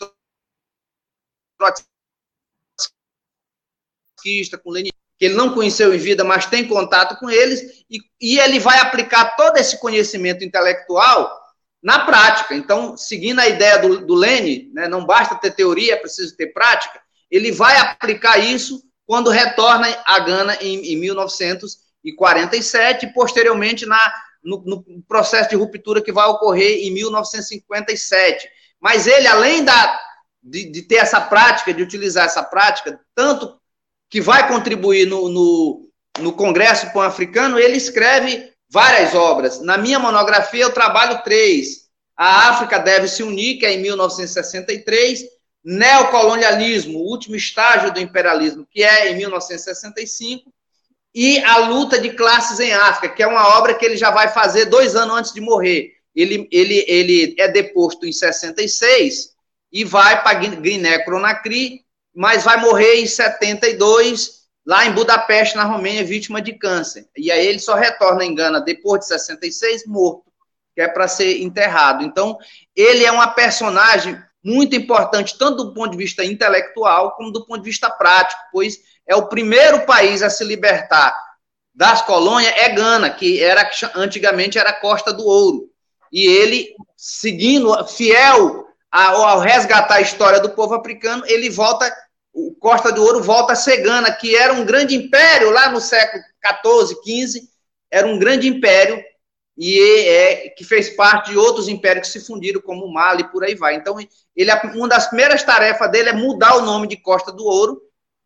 com 4.63 4.71
Lenin, 4.71 4.89
que 5.17 5.25
ele 5.25 5.35
não 5.35 5.53
conheceu 5.53 5.93
em 5.93 5.97
vida, 5.97 6.23
mas 6.23 6.47
tem 6.47 6.67
contato 6.67 7.17
com 7.19 7.29
eles, 7.29 7.85
e, 7.89 7.99
e 8.19 8.39
ele 8.39 8.59
vai 8.59 8.79
aplicar 8.79 9.35
todo 9.35 9.57
esse 9.57 9.79
conhecimento 9.79 10.43
intelectual 10.43 11.44
na 11.85 11.99
prática. 11.99 12.55
Então, 12.55 12.97
seguindo 12.97 13.39
a 13.39 13.47
ideia 13.47 13.77
do, 13.77 14.03
do 14.03 14.15
Lenin, 14.15 14.71
né, 14.73 14.87
não 14.87 15.05
basta 15.05 15.35
ter 15.35 15.51
teoria, 15.51 15.93
é 15.93 15.97
preciso 15.97 16.35
ter 16.35 16.47
prática, 16.47 16.99
ele 17.29 17.51
vai 17.51 17.77
aplicar 17.77 18.39
isso 18.39 18.83
quando 19.05 19.29
retorna 19.29 19.87
a 20.03 20.17
Gana 20.17 20.57
em, 20.59 20.93
em 20.93 20.95
1947 20.97 23.05
e 23.05 23.13
posteriormente 23.13 23.85
na, 23.85 24.13
no, 24.43 24.63
no, 24.65 24.83
processo 25.07 25.51
de 25.51 25.55
ruptura 25.55 26.01
que 26.01 26.11
vai 26.11 26.25
ocorrer 26.25 26.87
em 26.87 26.91
1957. 26.91 28.49
Mas 28.81 29.05
ele, 29.05 29.27
além 29.27 29.63
da, 29.63 29.99
de, 30.41 30.71
de 30.71 30.81
ter 30.81 30.95
essa 30.95 31.21
prática, 31.21 31.71
de 31.71 31.83
utilizar 31.83 32.25
essa 32.25 32.41
prática, 32.41 32.99
tanto 33.13 33.61
que 34.09 34.19
vai 34.19 34.47
contribuir 34.47 35.05
no, 35.05 35.29
no, 35.29 35.87
no 36.19 36.33
Congresso 36.33 36.91
Pan-Africano, 36.91 37.59
ele 37.59 37.77
escreve 37.77 38.54
várias 38.69 39.13
obras. 39.13 39.61
Na 39.61 39.77
minha 39.77 39.99
monografia, 39.99 40.63
eu 40.63 40.73
trabalho 40.73 41.23
três. 41.23 41.85
A 42.15 42.49
África 42.49 42.79
deve 42.79 43.07
se 43.07 43.23
unir, 43.23 43.57
que 43.57 43.65
é 43.65 43.73
em 43.73 43.81
1963. 43.81 45.23
Neocolonialismo, 45.63 46.99
o 46.99 47.09
último 47.09 47.35
estágio 47.35 47.91
do 47.91 47.99
imperialismo, 47.99 48.67
que 48.69 48.83
é 48.83 49.11
em 49.11 49.15
1965. 49.17 50.53
E 51.13 51.39
a 51.39 51.57
luta 51.69 51.99
de 51.99 52.11
classes 52.11 52.59
em 52.59 52.73
África, 52.73 53.15
que 53.15 53.23
é 53.23 53.27
uma 53.27 53.57
obra 53.57 53.73
que 53.73 53.85
ele 53.85 53.97
já 53.97 54.11
vai 54.11 54.27
fazer 54.27 54.65
dois 54.65 54.95
anos 54.95 55.15
antes 55.15 55.33
de 55.33 55.41
morrer. 55.41 55.93
Ele, 56.13 56.47
ele, 56.51 56.85
ele 56.87 57.35
é 57.37 57.47
deposto 57.47 58.05
em 58.05 58.11
66 58.11 59.33
e 59.71 59.83
vai 59.83 60.21
para 60.23 60.39
Guiné-Conakry 60.39 61.85
mas 62.15 62.43
vai 62.43 62.57
morrer 62.61 63.01
em 63.01 63.05
72, 63.05 64.44
lá 64.65 64.85
em 64.85 64.91
Budapeste, 64.91 65.55
na 65.55 65.63
Romênia, 65.63 66.03
vítima 66.03 66.41
de 66.41 66.53
câncer. 66.53 67.07
E 67.15 67.31
aí 67.31 67.45
ele 67.45 67.59
só 67.59 67.75
retorna 67.75 68.25
em 68.25 68.33
Gana 68.33 68.59
depois 68.59 69.01
de 69.01 69.07
66, 69.07 69.85
morto, 69.85 70.23
que 70.73 70.81
é 70.81 70.87
para 70.87 71.07
ser 71.07 71.41
enterrado. 71.41 72.03
Então, 72.03 72.37
ele 72.75 73.05
é 73.05 73.11
uma 73.11 73.27
personagem 73.27 74.19
muito 74.43 74.75
importante, 74.75 75.37
tanto 75.37 75.63
do 75.63 75.73
ponto 75.73 75.91
de 75.91 75.97
vista 75.97 76.23
intelectual, 76.23 77.11
como 77.15 77.31
do 77.31 77.45
ponto 77.45 77.59
de 77.59 77.69
vista 77.69 77.89
prático, 77.89 78.41
pois 78.51 78.79
é 79.07 79.15
o 79.15 79.27
primeiro 79.27 79.85
país 79.85 80.21
a 80.21 80.29
se 80.29 80.43
libertar 80.43 81.15
das 81.73 82.01
colônias, 82.01 82.53
é 82.55 82.69
Gana, 82.69 83.09
que 83.09 83.43
era 83.43 83.69
antigamente 83.95 84.57
era 84.57 84.71
Costa 84.71 85.11
do 85.11 85.25
Ouro. 85.25 85.69
E 86.11 86.25
ele, 86.25 86.73
seguindo, 86.95 87.85
fiel 87.87 88.65
ao 88.89 89.39
resgatar 89.39 89.95
a 89.95 90.01
história 90.01 90.39
do 90.39 90.51
povo 90.51 90.73
africano, 90.73 91.23
ele 91.27 91.49
volta 91.49 91.91
o 92.35 92.53
Costa 92.53 92.91
do 92.91 93.01
Ouro 93.01 93.23
volta 93.23 93.53
a 93.53 93.55
ser 93.55 93.77
Gana, 93.77 94.11
que 94.11 94.35
era 94.35 94.51
um 94.51 94.65
grande 94.65 94.93
império 94.93 95.51
lá 95.51 95.71
no 95.71 95.79
século 95.79 96.21
XIV, 96.45 96.95
XV, 97.01 97.47
era 97.89 98.05
um 98.05 98.19
grande 98.19 98.45
império 98.45 99.01
e 99.57 99.79
é, 99.79 100.49
que 100.49 100.65
fez 100.65 100.89
parte 100.89 101.31
de 101.31 101.37
outros 101.37 101.69
impérios 101.69 102.07
que 102.07 102.19
se 102.19 102.27
fundiram, 102.27 102.59
como 102.59 102.85
o 102.85 102.93
Mali 102.93 103.23
e 103.23 103.31
por 103.31 103.45
aí 103.45 103.55
vai. 103.55 103.75
Então, 103.75 103.95
ele, 104.35 104.51
uma 104.75 104.89
das 104.89 105.07
primeiras 105.07 105.43
tarefas 105.43 105.89
dele 105.89 106.09
é 106.09 106.13
mudar 106.13 106.57
o 106.57 106.61
nome 106.61 106.87
de 106.87 106.97
Costa 106.97 107.31
do 107.31 107.45
Ouro, 107.45 107.81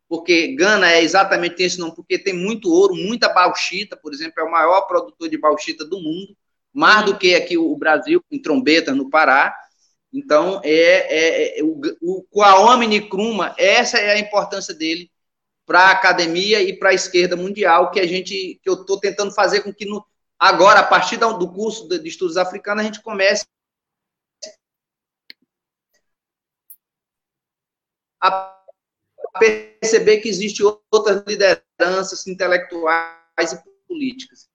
porque 0.08 0.56
Gana 0.56 0.90
é 0.90 1.04
exatamente 1.04 1.62
esse 1.62 1.78
nome, 1.78 1.94
porque 1.94 2.18
tem 2.18 2.34
muito 2.34 2.68
ouro, 2.68 2.96
muita 2.96 3.28
bauxita, 3.28 3.96
por 3.96 4.12
exemplo, 4.12 4.40
é 4.40 4.42
o 4.42 4.50
maior 4.50 4.80
produtor 4.88 5.28
de 5.28 5.38
bauxita 5.38 5.84
do 5.84 6.00
mundo, 6.00 6.36
mais 6.72 7.04
do 7.04 7.16
que 7.16 7.36
aqui 7.36 7.56
o 7.56 7.76
Brasil, 7.76 8.20
em 8.28 8.42
Trombeta, 8.42 8.92
no 8.92 9.08
Pará. 9.08 9.54
Então, 10.12 10.60
é, 10.64 10.70
é, 10.70 11.60
é 11.60 11.62
o, 11.62 11.80
o 12.00 12.22
Kwame 12.24 12.86
Nkrumah, 12.86 13.54
essa 13.56 13.98
é 13.98 14.12
a 14.12 14.18
importância 14.18 14.74
dele 14.74 15.10
para 15.64 15.82
a 15.82 15.90
academia 15.92 16.60
e 16.60 16.76
para 16.76 16.90
a 16.90 16.94
esquerda 16.94 17.36
mundial, 17.36 17.92
que 17.92 18.00
a 18.00 18.06
gente, 18.06 18.60
que 18.60 18.68
eu 18.68 18.74
estou 18.74 18.98
tentando 18.98 19.32
fazer 19.32 19.62
com 19.62 19.72
que 19.72 19.86
no, 19.86 20.04
agora, 20.36 20.80
a 20.80 20.86
partir 20.86 21.16
do 21.16 21.52
curso 21.52 21.88
de, 21.88 22.00
de 22.00 22.08
estudos 22.08 22.36
africanos, 22.36 22.82
a 22.82 22.86
gente 22.86 23.02
comece 23.02 23.46
a 28.20 28.58
perceber 29.38 30.18
que 30.18 30.28
existem 30.28 30.66
outras 30.90 31.22
lideranças 31.26 32.26
intelectuais 32.26 33.52
e 33.52 33.86
políticas 33.86 34.50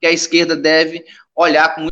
que 0.00 0.06
a 0.06 0.12
esquerda 0.12 0.56
deve 0.56 1.04
olhar 1.34 1.74
com 1.74 1.88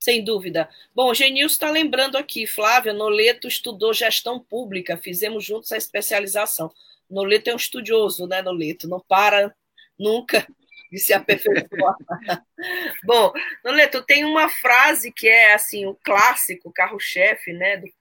sem 0.00 0.24
dúvida. 0.24 0.68
Bom, 0.94 1.12
Genilson 1.12 1.52
está 1.52 1.70
lembrando 1.70 2.16
aqui, 2.16 2.46
Flávia, 2.46 2.92
Noleto 2.94 3.46
estudou 3.46 3.92
gestão 3.92 4.40
pública, 4.40 4.96
fizemos 4.96 5.44
juntos 5.44 5.70
a 5.72 5.76
especialização. 5.76 6.72
Noleto 7.08 7.50
é 7.50 7.52
um 7.52 7.56
estudioso, 7.56 8.26
né, 8.26 8.40
Noleto? 8.40 8.88
Não 8.88 8.98
para 8.98 9.54
nunca 9.98 10.46
de 10.90 10.98
se 10.98 11.12
aperfeiçoar. 11.12 11.94
Bom, 13.04 13.32
Noleto, 13.62 14.02
tem 14.02 14.24
uma 14.24 14.48
frase 14.48 15.12
que 15.12 15.28
é 15.28 15.52
assim, 15.52 15.86
o 15.86 15.94
clássico, 15.94 16.72
carro-chefe, 16.72 17.52
né, 17.52 17.76
do, 17.76 17.92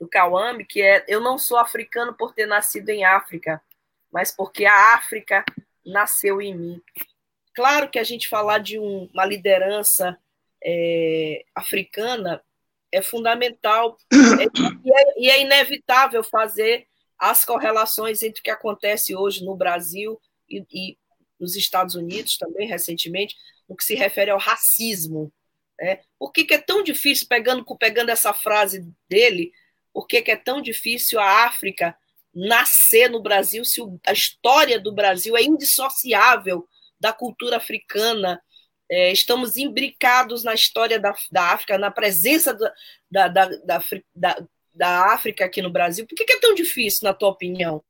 do 0.00 0.08
Kawambi, 0.08 0.64
que 0.64 0.82
é: 0.82 1.04
Eu 1.06 1.20
não 1.20 1.38
sou 1.38 1.56
africano 1.56 2.12
por 2.14 2.34
ter 2.34 2.46
nascido 2.46 2.88
em 2.90 3.04
África, 3.04 3.62
mas 4.12 4.32
porque 4.32 4.64
a 4.64 4.94
África 4.94 5.44
nasceu 5.86 6.42
em 6.42 6.54
mim. 6.54 6.82
Claro 7.54 7.88
que 7.88 7.98
a 8.00 8.04
gente 8.04 8.28
falar 8.28 8.58
de 8.58 8.78
um, 8.78 9.08
uma 9.12 9.24
liderança 9.24 10.18
é, 10.64 11.44
africana 11.54 12.42
é 12.90 13.02
fundamental 13.02 13.96
é, 14.12 15.20
e, 15.20 15.28
é, 15.28 15.42
inevitável 15.42 16.22
fazer 16.22 16.86
as 17.18 17.44
correlações 17.44 18.22
entre 18.22 18.40
o 18.40 18.42
que 18.42 18.50
acontece 18.50 19.14
hoje 19.14 19.44
no 19.44 19.56
Brasil 19.56 20.20
e, 20.48 20.64
e, 20.72 20.98
nos 21.38 21.56
Estados 21.56 21.94
Unidos 21.94 22.36
também, 22.36 22.68
recentemente, 22.68 23.36
no 23.68 23.76
que 23.76 23.84
se 23.84 23.94
refere 23.94 24.30
ao 24.30 24.38
racismo. 24.38 25.32
Né? 25.78 26.00
Por 26.18 26.32
que, 26.32 26.44
que, 26.44 26.54
é 26.54 26.58
tão 26.58 26.82
difícil, 26.82 27.26
pegando, 27.28 27.64
pegando 27.76 28.10
essa 28.10 28.32
frase 28.32 28.86
dele, 29.08 29.52
por 29.92 30.06
que, 30.06 30.22
que 30.22 30.30
é 30.30 30.36
tão 30.36 30.60
difícil 30.60 31.18
a 31.20 31.44
África 31.46 31.96
nascer 32.34 33.08
no 33.08 33.22
Brasil 33.22 33.64
se 33.64 33.80
a 34.06 34.12
história 34.12 34.80
do 34.80 34.92
Brasil 34.92 35.36
é 35.36 35.42
indissociável 35.42 36.66
da 36.98 37.12
cultura 37.12 37.58
africana, 37.58 38.42
é, 38.94 39.12
estamos 39.12 39.56
imbricados 39.56 40.44
na 40.44 40.54
história 40.54 41.00
da, 41.00 41.12
da 41.32 41.52
África, 41.52 41.76
na 41.76 41.90
presença 41.90 42.56
da, 43.10 43.26
da, 43.26 43.48
da, 44.14 44.46
da, 44.72 45.12
África 45.12 45.44
aqui 45.44 45.60
no 45.60 45.68
Brasil. 45.68 46.06
Por 46.06 46.14
que, 46.14 46.24
que 46.24 46.34
é 46.34 46.40
tão 46.40 46.54
difícil, 46.54 47.00
na 47.02 47.12
tua 47.12 47.30
opinião, 47.30 47.82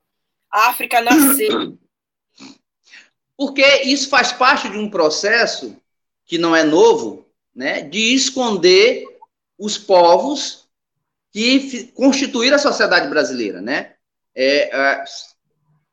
a 0.51 0.71
África 0.71 1.03
nascer? 1.03 1.51
Porque 3.37 3.67
isso 3.83 4.09
faz 4.09 4.33
parte 4.33 4.71
de 4.71 4.79
um 4.79 4.89
processo 4.89 5.77
que 6.25 6.39
não 6.39 6.57
é 6.57 6.65
novo, 6.65 7.29
né, 7.55 7.83
de 7.83 8.15
esconder 8.15 9.05
os 9.59 9.77
povos 9.77 10.67
que 11.31 11.89
constituíram 11.89 12.57
a 12.57 12.61
sociedade 12.61 13.09
brasileira, 13.09 13.61
né? 13.61 13.95
É, 14.35 14.75
é, 14.75 15.05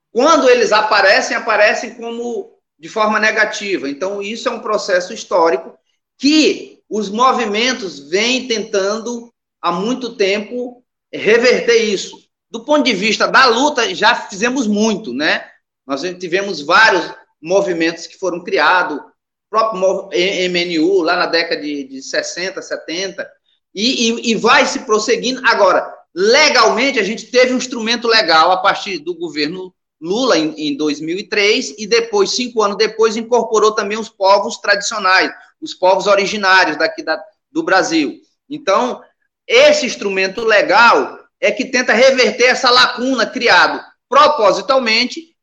quando 0.09 0.49
eles 0.49 0.71
aparecem, 0.71 1.35
aparecem 1.35 1.95
como 1.95 2.60
de 2.81 2.89
forma 2.89 3.19
negativa. 3.19 3.87
Então, 3.87 4.23
isso 4.23 4.49
é 4.49 4.51
um 4.51 4.59
processo 4.59 5.13
histórico 5.13 5.77
que 6.17 6.79
os 6.89 7.09
movimentos 7.09 8.09
vêm 8.09 8.47
tentando 8.47 9.31
há 9.61 9.71
muito 9.71 10.15
tempo 10.15 10.83
reverter 11.13 11.77
isso. 11.77 12.17
Do 12.49 12.65
ponto 12.65 12.83
de 12.83 12.93
vista 12.93 13.27
da 13.27 13.45
luta, 13.45 13.93
já 13.93 14.15
fizemos 14.15 14.65
muito, 14.65 15.13
né? 15.13 15.47
Nós 15.85 16.01
tivemos 16.19 16.59
vários 16.61 17.07
movimentos 17.39 18.07
que 18.07 18.17
foram 18.17 18.43
criados, 18.43 18.97
o 18.97 19.03
próprio 19.49 20.09
MNU, 20.49 21.01
lá 21.03 21.15
na 21.15 21.27
década 21.27 21.61
de, 21.61 21.83
de 21.83 22.01
60, 22.01 22.59
70, 22.63 23.29
e, 23.75 24.09
e, 24.09 24.31
e 24.31 24.35
vai 24.35 24.65
se 24.65 24.79
prosseguindo. 24.79 25.39
Agora, 25.45 25.93
legalmente, 26.15 26.99
a 26.99 27.03
gente 27.03 27.27
teve 27.27 27.53
um 27.53 27.57
instrumento 27.57 28.07
legal 28.07 28.51
a 28.51 28.57
partir 28.57 28.97
do 28.97 29.15
governo 29.15 29.71
Lula 30.01 30.37
em, 30.37 30.53
em 30.57 30.75
2003 30.75 31.75
e 31.77 31.85
depois, 31.85 32.31
cinco 32.31 32.63
anos 32.63 32.77
depois, 32.77 33.15
incorporou 33.15 33.73
também 33.73 33.99
os 33.99 34.09
povos 34.09 34.57
tradicionais, 34.57 35.31
os 35.61 35.75
povos 35.75 36.07
originários 36.07 36.75
daqui 36.75 37.03
da, 37.03 37.21
do 37.51 37.61
Brasil. 37.61 38.19
Então, 38.49 39.01
esse 39.47 39.85
instrumento 39.85 40.43
legal 40.43 41.19
é 41.39 41.51
que 41.51 41.65
tenta 41.65 41.93
reverter 41.93 42.45
essa 42.45 42.69
lacuna 42.71 43.27
criada 43.27 43.85
propositalmente 44.09 45.35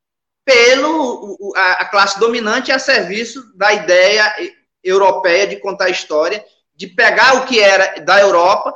pelo 0.45 1.55
a, 1.55 1.73
a 1.73 1.85
classe 1.85 2.19
dominante 2.19 2.73
a 2.73 2.79
serviço 2.79 3.55
da 3.57 3.73
ideia 3.73 4.35
europeia 4.83 5.47
de 5.47 5.57
contar 5.57 5.89
história, 5.89 6.45
de 6.75 6.87
pegar 6.87 7.37
o 7.37 7.47
que 7.47 7.61
era 7.61 8.01
da 8.01 8.21
Europa, 8.21 8.75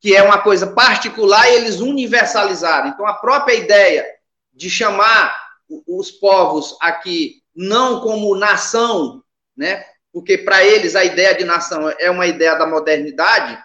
que 0.00 0.14
é 0.14 0.22
uma 0.22 0.38
coisa 0.38 0.66
particular, 0.68 1.48
e 1.48 1.54
eles 1.54 1.80
universalizaram. 1.80 2.88
Então, 2.88 3.06
a 3.06 3.14
própria 3.14 3.54
ideia 3.54 4.17
de 4.58 4.68
chamar 4.68 5.40
os 5.86 6.10
povos 6.10 6.76
aqui 6.80 7.42
não 7.54 8.00
como 8.00 8.34
nação, 8.34 9.22
né? 9.56 9.84
Porque 10.12 10.36
para 10.36 10.64
eles 10.64 10.96
a 10.96 11.04
ideia 11.04 11.34
de 11.34 11.44
nação 11.44 11.88
é 11.98 12.10
uma 12.10 12.26
ideia 12.26 12.56
da 12.56 12.66
modernidade, 12.66 13.56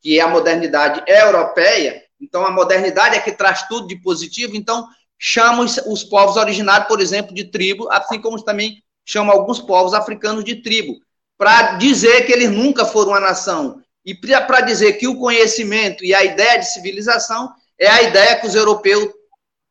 que 0.00 0.18
é 0.18 0.22
a 0.22 0.28
modernidade 0.28 1.02
europeia. 1.06 2.02
Então 2.20 2.44
a 2.44 2.50
modernidade 2.50 3.16
é 3.16 3.20
que 3.20 3.30
traz 3.30 3.68
tudo 3.68 3.86
de 3.86 3.96
positivo. 4.02 4.56
Então 4.56 4.88
chamam 5.16 5.64
os, 5.64 5.76
os 5.86 6.02
povos 6.02 6.36
originários, 6.36 6.88
por 6.88 7.00
exemplo, 7.00 7.32
de 7.32 7.44
tribo, 7.44 7.88
assim 7.92 8.20
como 8.20 8.42
também 8.42 8.82
chamam 9.04 9.32
alguns 9.32 9.60
povos 9.60 9.94
africanos 9.94 10.42
de 10.42 10.56
tribo, 10.56 10.94
para 11.38 11.76
dizer 11.76 12.26
que 12.26 12.32
eles 12.32 12.50
nunca 12.50 12.84
foram 12.84 13.10
uma 13.10 13.20
nação 13.20 13.80
e 14.04 14.14
para 14.14 14.60
dizer 14.62 14.94
que 14.94 15.06
o 15.06 15.18
conhecimento 15.18 16.04
e 16.04 16.12
a 16.12 16.24
ideia 16.24 16.58
de 16.58 16.66
civilização 16.66 17.52
é 17.78 17.88
a 17.88 18.02
ideia 18.02 18.40
que 18.40 18.46
os 18.46 18.54
europeus 18.54 19.08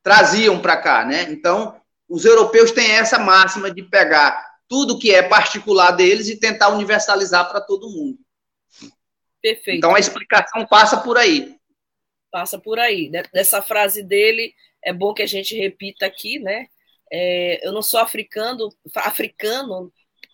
traziam 0.03 0.61
para 0.61 0.77
cá, 0.77 1.05
né? 1.05 1.23
Então, 1.31 1.79
os 2.07 2.25
europeus 2.25 2.71
têm 2.71 2.91
essa 2.91 3.17
máxima 3.19 3.71
de 3.71 3.83
pegar 3.83 4.49
tudo 4.67 4.97
que 4.97 5.13
é 5.13 5.21
particular 5.21 5.91
deles 5.91 6.29
e 6.29 6.39
tentar 6.39 6.69
universalizar 6.69 7.49
para 7.49 7.61
todo 7.61 7.89
mundo. 7.89 8.17
Perfeito. 9.41 9.77
Então, 9.77 9.95
a 9.95 9.99
explicação 9.99 10.65
passa 10.65 10.97
por 10.97 11.17
aí. 11.17 11.57
Passa 12.31 12.57
por 12.57 12.79
aí. 12.79 13.11
Dessa 13.33 13.61
frase 13.61 14.03
dele, 14.03 14.53
é 14.83 14.93
bom 14.93 15.13
que 15.13 15.21
a 15.21 15.27
gente 15.27 15.57
repita 15.57 16.05
aqui, 16.05 16.39
né? 16.39 16.67
É, 17.11 17.67
eu 17.67 17.73
não 17.73 17.81
sou 17.81 17.99
africano, 17.99 18.69
africano 18.95 19.91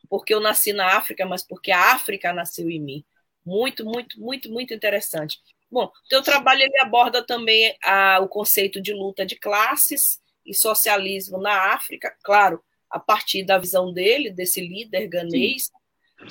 porque 0.09 0.33
eu 0.33 0.39
nasci 0.39 0.73
na 0.73 0.95
África, 0.95 1.25
mas 1.25 1.45
porque 1.45 1.71
a 1.71 1.93
África 1.93 2.31
nasceu 2.31 2.69
em 2.69 2.79
mim. 2.79 3.05
Muito, 3.45 3.85
muito, 3.85 4.19
muito, 4.19 4.49
muito 4.51 4.73
interessante. 4.73 5.39
Bom, 5.69 5.91
teu 6.09 6.21
trabalho 6.21 6.61
ele 6.61 6.79
aborda 6.79 7.21
também 7.21 7.75
a, 7.83 8.19
o 8.21 8.27
conceito 8.27 8.81
de 8.81 8.93
luta 8.93 9.25
de 9.25 9.35
classes 9.35 10.21
e 10.45 10.53
socialismo 10.53 11.37
na 11.37 11.73
África, 11.73 12.15
claro, 12.23 12.63
a 12.89 12.99
partir 12.99 13.43
da 13.43 13.57
visão 13.57 13.91
dele, 13.91 14.29
desse 14.29 14.61
líder 14.61 15.07
ganês. 15.07 15.69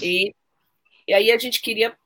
E, 0.01 0.35
e 1.07 1.13
aí 1.13 1.31
a 1.31 1.39
gente 1.39 1.61
queria 1.61 1.97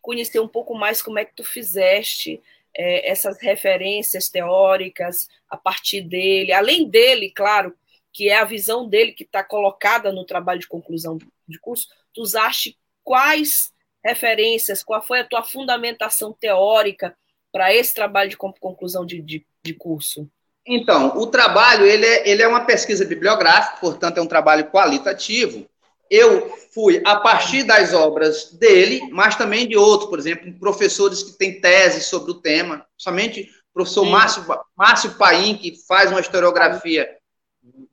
conhecer 0.00 0.40
um 0.40 0.48
pouco 0.48 0.74
mais 0.74 1.02
como 1.02 1.18
é 1.18 1.24
que 1.24 1.34
tu 1.34 1.44
fizeste 1.44 2.40
é, 2.74 3.10
essas 3.10 3.40
referências 3.40 4.28
teóricas 4.28 5.28
a 5.48 5.56
partir 5.56 6.02
dele, 6.02 6.52
além 6.52 6.88
dele, 6.88 7.30
claro, 7.30 7.76
que 8.12 8.28
é 8.28 8.38
a 8.38 8.44
visão 8.44 8.88
dele 8.88 9.12
que 9.12 9.24
está 9.24 9.42
colocada 9.42 10.12
no 10.12 10.24
trabalho 10.24 10.60
de 10.60 10.68
conclusão 10.68 11.18
de 11.48 11.58
curso, 11.58 11.88
tu 12.12 12.22
usaste 12.22 12.78
quais 13.02 13.72
referências, 14.04 14.82
qual 14.82 15.02
foi 15.02 15.20
a 15.20 15.24
tua 15.24 15.42
fundamentação 15.42 16.32
teórica 16.32 17.16
para 17.52 17.74
esse 17.74 17.94
trabalho 17.94 18.30
de 18.30 18.36
conclusão 18.36 19.04
de, 19.04 19.20
de, 19.20 19.46
de, 19.62 19.74
curso? 19.74 20.28
Então, 20.66 21.18
o 21.18 21.26
trabalho 21.26 21.84
ele 21.84 22.06
é, 22.06 22.28
ele 22.28 22.42
é 22.42 22.48
uma 22.48 22.64
pesquisa 22.64 23.04
bibliográfica, 23.04 23.78
portanto, 23.80 24.18
é 24.18 24.22
um 24.22 24.26
trabalho 24.26 24.70
qualitativo. 24.70 25.68
Eu 26.08 26.56
fui 26.72 27.00
a 27.04 27.16
partir 27.16 27.62
das 27.62 27.92
obras 27.94 28.52
dele, 28.52 29.00
mas 29.12 29.36
também 29.36 29.66
de 29.66 29.76
outros, 29.76 30.10
por 30.10 30.18
exemplo, 30.18 30.52
professores 30.58 31.22
que 31.22 31.32
têm 31.32 31.60
teses 31.60 32.06
sobre 32.06 32.32
o 32.32 32.40
tema, 32.40 32.84
somente 32.96 33.42
o 33.42 33.74
professor 33.74 34.04
Márcio, 34.04 34.44
Márcio 34.76 35.14
Paim, 35.16 35.56
que 35.56 35.76
faz 35.86 36.10
uma 36.10 36.20
historiografia 36.20 37.08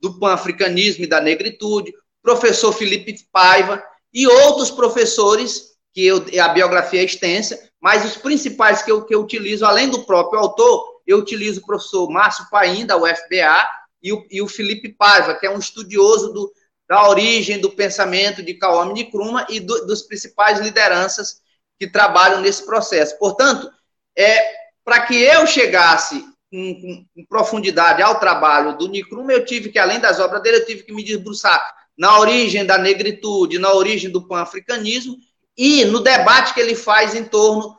do 0.01 0.19
pan-africanismo 0.19 1.03
e 1.03 1.07
da 1.07 1.21
negritude, 1.21 1.93
professor 2.21 2.71
Felipe 2.71 3.15
Paiva 3.31 3.83
e 4.13 4.27
outros 4.27 4.71
professores 4.71 5.76
que 5.97 6.05
eu, 6.05 6.23
a 6.39 6.49
biografia 6.49 7.01
é 7.01 7.05
extensa, 7.05 7.59
mas 7.81 8.05
os 8.05 8.15
principais 8.15 8.83
que 8.83 8.91
eu, 8.91 9.03
que 9.03 9.15
eu 9.15 9.23
utilizo, 9.23 9.65
além 9.65 9.89
do 9.89 10.03
próprio 10.03 10.39
autor, 10.39 11.01
eu 11.07 11.17
utilizo 11.17 11.59
o 11.59 11.65
professor 11.65 12.07
Márcio 12.07 12.45
Paim, 12.51 12.85
da 12.85 12.95
UFBA, 12.95 13.67
e 14.03 14.13
o, 14.13 14.23
e 14.29 14.39
o 14.39 14.47
Felipe 14.47 14.89
Paiva, 14.89 15.33
que 15.33 15.47
é 15.47 15.49
um 15.49 15.57
estudioso 15.57 16.31
do, 16.31 16.53
da 16.87 17.09
origem 17.09 17.59
do 17.59 17.71
pensamento 17.71 18.43
de 18.43 18.53
Kawame 18.53 19.01
Nkrumah 19.05 19.47
e 19.49 19.59
do, 19.59 19.87
dos 19.87 20.03
principais 20.03 20.59
lideranças 20.59 21.41
que 21.79 21.89
trabalham 21.89 22.41
nesse 22.41 22.63
processo. 22.63 23.17
Portanto, 23.17 23.67
é, 24.15 24.51
para 24.85 25.01
que 25.01 25.15
eu 25.15 25.47
chegasse 25.47 26.23
em, 26.51 27.07
em, 27.15 27.25
profundidade 27.25 28.03
ao 28.03 28.19
trabalho 28.19 28.77
do 28.77 28.87
Nkrumah, 28.87 29.33
eu 29.33 29.45
tive 29.45 29.69
que, 29.69 29.79
além 29.79 29.99
das 29.99 30.19
obras 30.19 30.43
dele, 30.43 30.57
eu 30.57 30.65
tive 30.67 30.83
que 30.83 30.93
me 30.93 31.03
debruçar 31.03 31.59
na 31.97 32.19
origem 32.19 32.63
da 32.63 32.77
negritude, 32.77 33.57
na 33.57 33.73
origem 33.73 34.11
do 34.11 34.27
pan-africanismo 34.27 35.17
e 35.57 35.85
no 35.85 35.99
debate 35.99 36.53
que 36.53 36.59
ele 36.59 36.75
faz 36.75 37.15
em 37.15 37.23
torno 37.23 37.77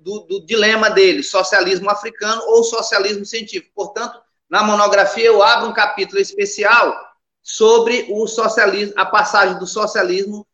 do, 0.00 0.20
do, 0.20 0.44
dilema 0.44 0.90
dele, 0.90 1.22
socialismo 1.22 1.88
africano 1.88 2.42
ou 2.46 2.64
socialismo 2.64 3.24
científico. 3.24 3.72
Portanto, 3.74 4.20
na 4.50 4.62
monografia 4.62 5.26
eu 5.26 5.42
abro 5.42 5.68
um 5.68 5.72
capítulo 5.72 6.20
especial 6.20 6.94
sobre 7.42 8.06
o 8.10 8.26
socialismo, 8.26 8.92
a 8.96 9.06
passagem 9.06 9.58
do 9.58 9.66
socialismo 9.66 10.46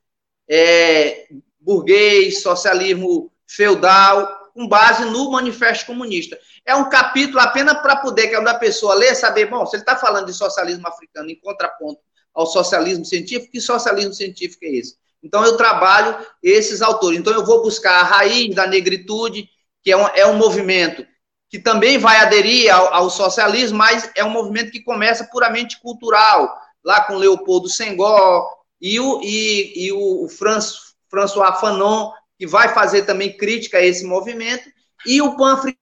é, 0.48 1.26
burguês, 1.58 2.42
socialismo 2.42 3.32
feudal, 3.46 4.50
com 4.54 4.68
base 4.68 5.04
no 5.04 5.30
Manifesto 5.30 5.86
Comunista. 5.86 6.38
É 6.64 6.74
um 6.74 6.88
capítulo 6.88 7.40
apenas 7.40 7.80
para 7.80 7.96
poder, 7.96 8.28
que 8.28 8.34
a 8.34 8.54
pessoa 8.54 8.94
ler, 8.94 9.14
saber, 9.14 9.46
bom, 9.46 9.64
se 9.66 9.76
ele 9.76 9.82
está 9.82 9.96
falando 9.96 10.26
de 10.26 10.34
socialismo 10.34 10.86
africano 10.86 11.30
em 11.30 11.38
contraponto 11.38 12.00
ao 12.34 12.46
socialismo 12.46 13.04
científico, 13.04 13.52
que 13.52 13.60
socialismo 13.60 14.12
científico 14.12 14.64
é 14.64 14.68
esse? 14.68 14.96
Então, 15.22 15.44
eu 15.44 15.56
trabalho 15.56 16.16
esses 16.42 16.80
autores. 16.80 17.18
Então, 17.18 17.32
eu 17.32 17.44
vou 17.44 17.62
buscar 17.62 18.00
a 18.00 18.04
raiz 18.04 18.54
da 18.54 18.66
negritude, 18.66 19.48
que 19.82 19.90
é 19.90 19.96
um, 19.96 20.06
é 20.08 20.26
um 20.26 20.36
movimento 20.36 21.06
que 21.50 21.58
também 21.58 21.98
vai 21.98 22.18
aderir 22.18 22.74
ao, 22.74 22.92
ao, 22.92 23.10
socialismo, 23.10 23.78
mas 23.78 24.10
é 24.14 24.22
um 24.22 24.30
movimento 24.30 24.70
que 24.70 24.82
começa 24.82 25.24
puramente 25.24 25.80
cultural, 25.80 26.54
lá 26.84 27.04
com 27.04 27.16
Leopoldo 27.16 27.68
Senghor 27.68 28.46
e 28.80 29.00
o, 29.00 29.20
e, 29.22 29.86
e 29.86 29.92
o 29.92 30.28
Franz, 30.28 30.94
François 31.08 31.58
Fanon, 31.58 32.12
que 32.38 32.46
vai 32.46 32.74
fazer 32.74 33.06
também 33.06 33.36
crítica 33.36 33.78
a 33.78 33.84
esse 33.84 34.04
movimento, 34.04 34.70
e 35.06 35.22
o 35.22 35.36
panafricanismo 35.36 35.78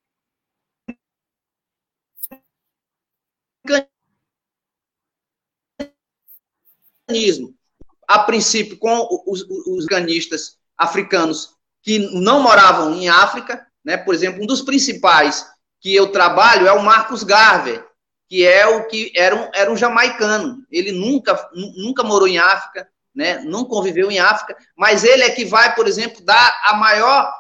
a 8.06 8.20
princípio, 8.20 8.78
com 8.78 9.08
os, 9.26 9.42
os 9.66 9.86
ganistas 9.86 10.56
africanos 10.76 11.56
que 11.82 11.98
não 11.98 12.42
moravam 12.42 12.94
em 12.94 13.08
África, 13.08 13.66
né? 13.84 13.96
Por 13.96 14.14
exemplo, 14.14 14.42
um 14.42 14.46
dos 14.46 14.62
principais 14.62 15.46
que 15.80 15.94
eu 15.94 16.10
trabalho 16.10 16.66
é 16.66 16.72
o 16.72 16.82
Marcos 16.82 17.22
Garvey, 17.22 17.80
que 18.28 18.44
é 18.44 18.66
o 18.66 18.86
que 18.88 19.12
era 19.14 19.34
um, 19.34 19.50
era 19.54 19.70
um 19.70 19.76
jamaicano. 19.76 20.64
Ele 20.70 20.90
nunca, 20.90 21.48
nunca 21.54 22.02
morou 22.02 22.26
em 22.26 22.38
África, 22.38 22.88
né? 23.14 23.38
Não 23.44 23.64
conviveu 23.64 24.10
em 24.10 24.18
África, 24.18 24.56
mas 24.76 25.04
ele 25.04 25.22
é 25.22 25.30
que 25.30 25.44
vai, 25.44 25.74
por 25.74 25.86
exemplo, 25.86 26.20
dar 26.22 26.60
a 26.64 26.74
maior 26.74 27.32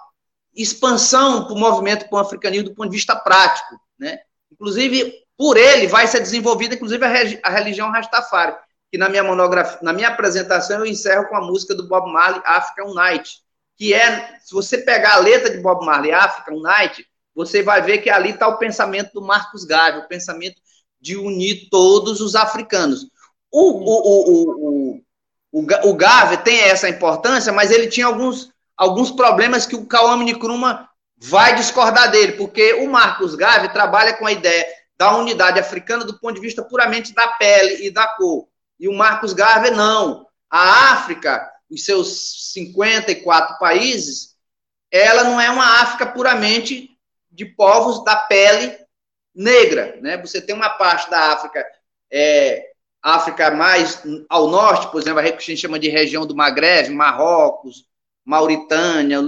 expansão 0.54 1.44
para 1.44 1.54
o 1.54 1.58
movimento 1.58 2.08
pan-africanismo 2.08 2.70
do 2.70 2.74
ponto 2.74 2.88
de 2.90 2.96
vista 2.96 3.14
prático, 3.14 3.78
né? 3.98 4.20
Inclusive, 4.50 5.12
por 5.36 5.56
ele 5.56 5.86
vai 5.86 6.06
ser 6.06 6.20
desenvolvida, 6.20 6.74
inclusive, 6.74 7.04
a, 7.42 7.50
religião 7.50 7.90
Rastafari 7.90 8.56
que 8.96 8.98
na 8.98 9.10
minha 9.10 9.22
monografia, 9.22 9.78
na 9.82 9.92
minha 9.92 10.08
apresentação 10.08 10.78
eu 10.78 10.86
encerro 10.86 11.28
com 11.28 11.36
a 11.36 11.40
música 11.42 11.74
do 11.74 11.86
Bob 11.86 12.10
Marley, 12.10 12.40
African 12.46 12.94
Night, 12.94 13.40
que 13.76 13.92
é, 13.92 14.38
se 14.42 14.54
você 14.54 14.78
pegar 14.78 15.16
a 15.16 15.18
letra 15.18 15.50
de 15.50 15.58
Bob 15.58 15.84
Marley, 15.84 16.12
African 16.12 16.60
Night, 16.60 17.06
você 17.34 17.62
vai 17.62 17.82
ver 17.82 17.98
que 17.98 18.08
ali 18.08 18.30
está 18.30 18.48
o 18.48 18.56
pensamento 18.56 19.12
do 19.12 19.20
Marcos 19.20 19.64
Garvey, 19.64 20.00
o 20.00 20.08
pensamento 20.08 20.56
de 20.98 21.14
unir 21.14 21.68
todos 21.70 22.22
os 22.22 22.34
africanos. 22.34 23.06
O, 23.52 23.60
o, 23.60 24.22
o, 24.32 25.02
o, 25.52 25.90
o, 25.90 25.94
Garvey 25.94 26.38
tem 26.38 26.58
essa 26.60 26.88
importância, 26.88 27.52
mas 27.52 27.70
ele 27.70 27.88
tinha 27.88 28.06
alguns, 28.06 28.50
alguns 28.78 29.10
problemas 29.10 29.66
que 29.66 29.76
o 29.76 29.84
Cauã 29.84 30.16
Nkrumah 30.16 30.88
vai 31.18 31.54
discordar 31.54 32.10
dele, 32.10 32.32
porque 32.32 32.72
o 32.72 32.90
Marcos 32.90 33.34
Garvey 33.34 33.68
trabalha 33.68 34.14
com 34.14 34.26
a 34.26 34.32
ideia 34.32 34.64
da 34.96 35.14
unidade 35.14 35.60
africana 35.60 36.02
do 36.02 36.18
ponto 36.18 36.36
de 36.36 36.40
vista 36.40 36.64
puramente 36.64 37.12
da 37.12 37.28
pele 37.28 37.86
e 37.86 37.90
da 37.90 38.06
cor. 38.08 38.48
E 38.78 38.88
o 38.88 38.94
Marcos 38.94 39.32
Garvey 39.32 39.70
não. 39.70 40.26
A 40.50 40.92
África, 40.92 41.50
os 41.70 41.84
seus 41.84 42.52
54 42.52 43.58
países, 43.58 44.36
ela 44.90 45.24
não 45.24 45.40
é 45.40 45.50
uma 45.50 45.82
África 45.82 46.06
puramente 46.06 46.90
de 47.30 47.44
povos 47.44 48.04
da 48.04 48.16
pele 48.16 48.76
negra, 49.34 49.98
né? 50.00 50.16
Você 50.18 50.40
tem 50.40 50.54
uma 50.54 50.70
parte 50.70 51.10
da 51.10 51.32
África, 51.32 51.64
é, 52.10 52.70
África 53.02 53.50
mais 53.50 54.02
ao 54.28 54.48
norte, 54.48 54.90
por 54.90 55.00
exemplo, 55.00 55.20
a 55.20 55.24
gente 55.24 55.56
chama 55.56 55.78
de 55.78 55.88
região 55.88 56.26
do 56.26 56.34
Magreb, 56.34 56.90
Marrocos, 56.90 57.84
Mauritânia, 58.24 59.20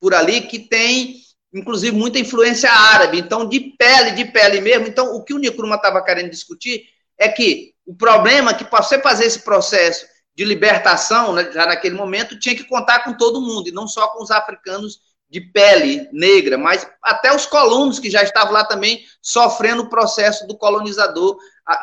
por 0.00 0.14
ali, 0.14 0.42
que 0.42 0.58
tem, 0.58 1.16
inclusive, 1.52 1.96
muita 1.96 2.18
influência 2.18 2.70
árabe. 2.70 3.18
Então, 3.18 3.48
de 3.48 3.58
pele, 3.60 4.12
de 4.12 4.26
pele 4.26 4.60
mesmo. 4.60 4.86
Então, 4.86 5.16
o 5.16 5.24
que 5.24 5.32
o 5.32 5.38
Nicruma 5.38 5.76
estava 5.76 6.04
querendo 6.04 6.30
discutir 6.30 6.86
é 7.18 7.28
que 7.28 7.73
o 7.86 7.94
problema 7.94 8.50
é 8.50 8.54
que, 8.54 8.64
para 8.64 8.82
você 8.82 8.98
fazer 9.00 9.26
esse 9.26 9.40
processo 9.40 10.06
de 10.34 10.44
libertação, 10.44 11.32
né, 11.32 11.50
já 11.52 11.66
naquele 11.66 11.94
momento, 11.94 12.38
tinha 12.38 12.56
que 12.56 12.64
contar 12.64 13.04
com 13.04 13.16
todo 13.16 13.40
mundo, 13.40 13.68
e 13.68 13.72
não 13.72 13.86
só 13.86 14.08
com 14.08 14.22
os 14.22 14.30
africanos 14.30 15.00
de 15.28 15.40
pele 15.40 16.08
negra, 16.12 16.56
mas 16.56 16.88
até 17.02 17.34
os 17.34 17.46
colonos 17.46 17.98
que 17.98 18.10
já 18.10 18.22
estavam 18.22 18.52
lá 18.52 18.64
também 18.64 19.04
sofrendo 19.20 19.82
o 19.82 19.88
processo 19.88 20.46
do 20.46 20.56
colonizador, 20.56 21.36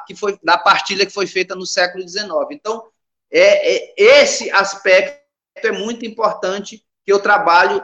que 0.08 0.16
foi 0.16 0.40
da 0.44 0.58
partilha 0.58 1.06
que 1.06 1.12
foi 1.12 1.28
feita 1.28 1.56
no 1.56 1.66
século 1.66 2.08
XIX. 2.08 2.30
Então, 2.52 2.84
é, 3.32 3.76
é, 3.76 3.94
esse 3.98 4.50
aspecto 4.52 5.22
é 5.58 5.72
muito 5.72 6.06
importante 6.06 6.84
que 7.06 7.12
eu 7.12 7.20
trabalho 7.20 7.84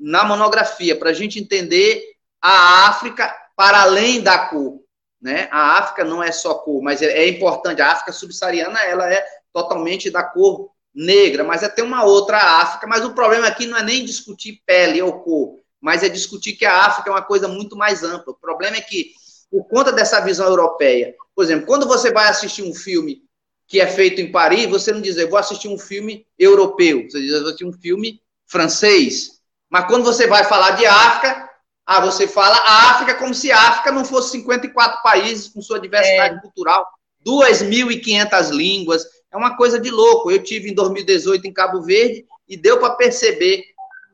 na 0.00 0.24
monografia, 0.24 0.96
para 0.96 1.10
a 1.10 1.14
gente 1.14 1.38
entender 1.38 2.02
a 2.40 2.88
África 2.88 3.34
para 3.56 3.82
além 3.82 4.20
da 4.20 4.38
cor. 4.38 4.80
Né? 5.26 5.48
A 5.50 5.78
África 5.78 6.04
não 6.04 6.22
é 6.22 6.30
só 6.30 6.54
cor, 6.54 6.80
mas 6.80 7.02
é, 7.02 7.06
é 7.06 7.28
importante. 7.28 7.82
A 7.82 7.90
África 7.90 8.12
subsaariana 8.12 8.78
ela 8.84 9.12
é 9.12 9.26
totalmente 9.52 10.08
da 10.08 10.22
cor 10.22 10.70
negra, 10.94 11.42
mas 11.42 11.64
é 11.64 11.68
ter 11.68 11.82
uma 11.82 12.04
outra 12.04 12.38
África. 12.38 12.86
Mas 12.86 13.04
o 13.04 13.12
problema 13.12 13.48
aqui 13.48 13.66
não 13.66 13.76
é 13.76 13.82
nem 13.82 14.04
discutir 14.04 14.62
pele 14.64 15.02
ou 15.02 15.14
cor, 15.24 15.56
mas 15.80 16.04
é 16.04 16.08
discutir 16.08 16.52
que 16.52 16.64
a 16.64 16.84
África 16.84 17.10
é 17.10 17.12
uma 17.12 17.24
coisa 17.24 17.48
muito 17.48 17.74
mais 17.74 18.04
ampla. 18.04 18.34
O 18.34 18.38
problema 18.38 18.76
é 18.76 18.80
que, 18.80 19.14
por 19.50 19.64
conta 19.64 19.90
dessa 19.90 20.20
visão 20.20 20.46
europeia, 20.46 21.12
por 21.34 21.42
exemplo, 21.42 21.66
quando 21.66 21.88
você 21.88 22.12
vai 22.12 22.28
assistir 22.28 22.62
um 22.62 22.72
filme 22.72 23.24
que 23.66 23.80
é 23.80 23.86
feito 23.88 24.20
em 24.20 24.30
Paris, 24.30 24.70
você 24.70 24.92
não 24.92 25.00
diz, 25.00 25.16
eu 25.16 25.28
vou 25.28 25.40
assistir 25.40 25.66
um 25.66 25.76
filme 25.76 26.24
europeu, 26.38 27.02
você 27.10 27.20
diz, 27.20 27.32
eu 27.32 27.40
vou 27.40 27.48
assistir 27.48 27.64
um 27.64 27.72
filme 27.72 28.22
francês. 28.46 29.40
Mas 29.68 29.88
quando 29.88 30.04
você 30.04 30.28
vai 30.28 30.44
falar 30.44 30.76
de 30.76 30.86
África, 30.86 31.45
ah, 31.86 32.00
você 32.00 32.26
fala 32.26 32.56
a 32.56 32.90
África 32.90 33.14
como 33.14 33.32
se 33.32 33.52
a 33.52 33.68
África 33.68 33.92
não 33.92 34.04
fosse 34.04 34.32
54 34.32 35.02
países 35.02 35.46
com 35.48 35.62
sua 35.62 35.78
diversidade 35.78 36.36
é. 36.36 36.40
cultural, 36.40 36.84
2.500 37.24 38.50
línguas, 38.50 39.04
é 39.32 39.36
uma 39.36 39.56
coisa 39.56 39.78
de 39.78 39.90
louco. 39.90 40.30
Eu 40.30 40.42
tive 40.42 40.70
em 40.70 40.74
2018 40.74 41.46
em 41.46 41.52
Cabo 41.52 41.82
Verde 41.82 42.26
e 42.48 42.56
deu 42.56 42.78
para 42.78 42.94
perceber 42.94 43.64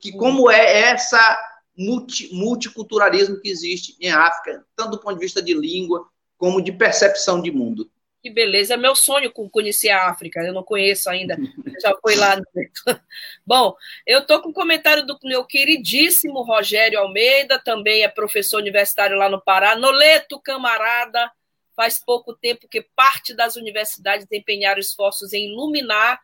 que 0.01 0.13
como 0.13 0.51
é 0.51 0.91
essa 0.91 1.39
multi, 1.77 2.29
multiculturalismo 2.35 3.41
que 3.41 3.49
existe 3.49 3.97
em 4.01 4.11
África, 4.11 4.65
tanto 4.77 4.93
do 4.93 5.01
ponto 5.01 5.15
de 5.15 5.21
vista 5.21 5.41
de 5.41 5.55
língua 5.55 6.07
como 6.37 6.61
de 6.61 6.73
percepção 6.73 7.41
de 7.41 7.51
mundo. 7.51 7.89
Que 8.23 8.31
beleza, 8.31 8.75
é 8.75 8.77
meu 8.77 8.95
sonho 8.95 9.33
conhecer 9.33 9.91
a 9.91 10.09
África, 10.09 10.39
eu 10.43 10.53
não 10.53 10.63
conheço 10.63 11.11
ainda, 11.11 11.37
já 11.81 11.93
foi 12.01 12.15
lá. 12.15 12.41
Bom, 13.45 13.75
eu 14.07 14.21
estou 14.21 14.41
com 14.41 14.51
um 14.51 14.53
comentário 14.53 15.05
do 15.05 15.19
meu 15.25 15.45
queridíssimo 15.45 16.41
Rogério 16.43 17.01
Almeida, 17.01 17.59
também 17.59 18.05
é 18.05 18.09
professor 18.09 18.59
universitário 18.59 19.17
lá 19.17 19.29
no 19.29 19.43
Pará. 19.43 19.75
Noleto, 19.75 20.39
camarada, 20.39 21.33
faz 21.75 21.99
pouco 21.99 22.33
tempo 22.33 22.69
que 22.69 22.87
parte 22.95 23.35
das 23.35 23.57
universidades 23.57 24.25
empenharam 24.31 24.79
esforços 24.79 25.33
em 25.33 25.51
iluminar, 25.51 26.21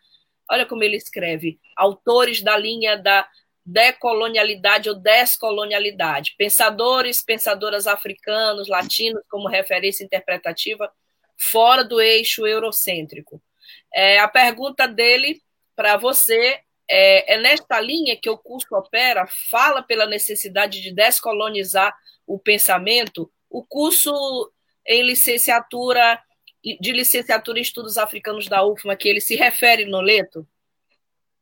olha 0.48 0.64
como 0.64 0.84
ele 0.84 0.96
escreve, 0.96 1.58
autores 1.76 2.42
da 2.42 2.56
linha 2.56 2.96
da 2.96 3.28
decolonialidade 3.66 4.88
ou 4.88 4.94
descolonialidade, 4.94 6.36
pensadores, 6.38 7.20
pensadoras 7.20 7.88
africanos, 7.88 8.68
latinos 8.68 9.24
como 9.28 9.48
referência 9.48 10.04
interpretativa 10.04 10.88
fora 11.38 11.84
do 11.84 12.00
eixo 12.00 12.46
eurocêntrico. 12.46 13.40
É, 13.94 14.18
a 14.18 14.28
pergunta 14.28 14.86
dele 14.86 15.40
para 15.76 15.96
você 15.96 16.60
é, 16.90 17.34
é 17.34 17.38
nesta 17.38 17.80
linha 17.80 18.18
que 18.20 18.28
o 18.28 18.36
curso 18.36 18.74
opera, 18.74 19.26
fala 19.26 19.82
pela 19.82 20.06
necessidade 20.06 20.80
de 20.80 20.92
descolonizar 20.92 21.94
o 22.26 22.38
pensamento. 22.38 23.30
O 23.48 23.64
curso 23.64 24.12
em 24.86 25.02
licenciatura 25.02 26.20
de 26.80 26.92
licenciatura 26.92 27.58
em 27.58 27.62
estudos 27.62 27.96
africanos 27.96 28.48
da 28.48 28.64
UFMA, 28.64 28.96
que 28.96 29.08
ele 29.08 29.20
se 29.20 29.36
refere 29.36 29.84
no 29.86 30.00
leto? 30.00 30.46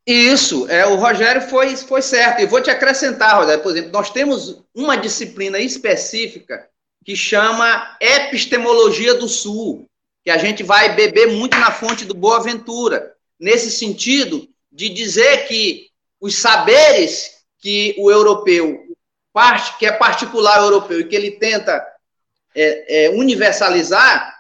Isso, 0.07 0.69
é, 0.69 0.87
o 0.87 0.97
Rogério 0.97 1.43
foi, 1.43 1.77
foi 1.77 2.03
certo. 2.03 2.41
E 2.41 2.47
vou 2.47 2.63
te 2.63 2.71
acrescentar, 2.71 3.37
Rogério, 3.37 3.63
por 3.63 3.73
exemplo, 3.73 3.91
nós 3.91 4.11
temos 4.11 4.63
uma 4.75 4.97
disciplina 4.97 5.59
específica 5.59 6.69
que 7.07 7.15
chama 7.15 7.97
Epistemologia 8.01 9.15
do 9.15 9.29
Sul, 9.29 9.89
que 10.25 10.31
a 10.31 10.37
gente 10.39 10.65
vai 10.65 10.97
beber 10.97 11.29
muito 11.29 11.57
na 11.57 11.71
fonte 11.71 12.05
do 12.05 12.13
Boaventura, 12.13 13.15
nesse 13.39 13.71
sentido 13.71 14.49
de 14.73 14.89
dizer 14.89 15.47
que 15.47 15.89
os 16.21 16.35
saberes 16.35 17.45
que 17.61 17.95
o 17.97 18.11
europeu, 18.11 18.89
que 19.79 19.87
é 19.87 19.93
particular 19.93 20.59
europeu 20.59 20.99
e 20.99 21.05
que 21.05 21.15
ele 21.15 21.31
tenta 21.31 21.87
é, 22.53 23.05
é, 23.05 23.11
universalizar, 23.11 24.35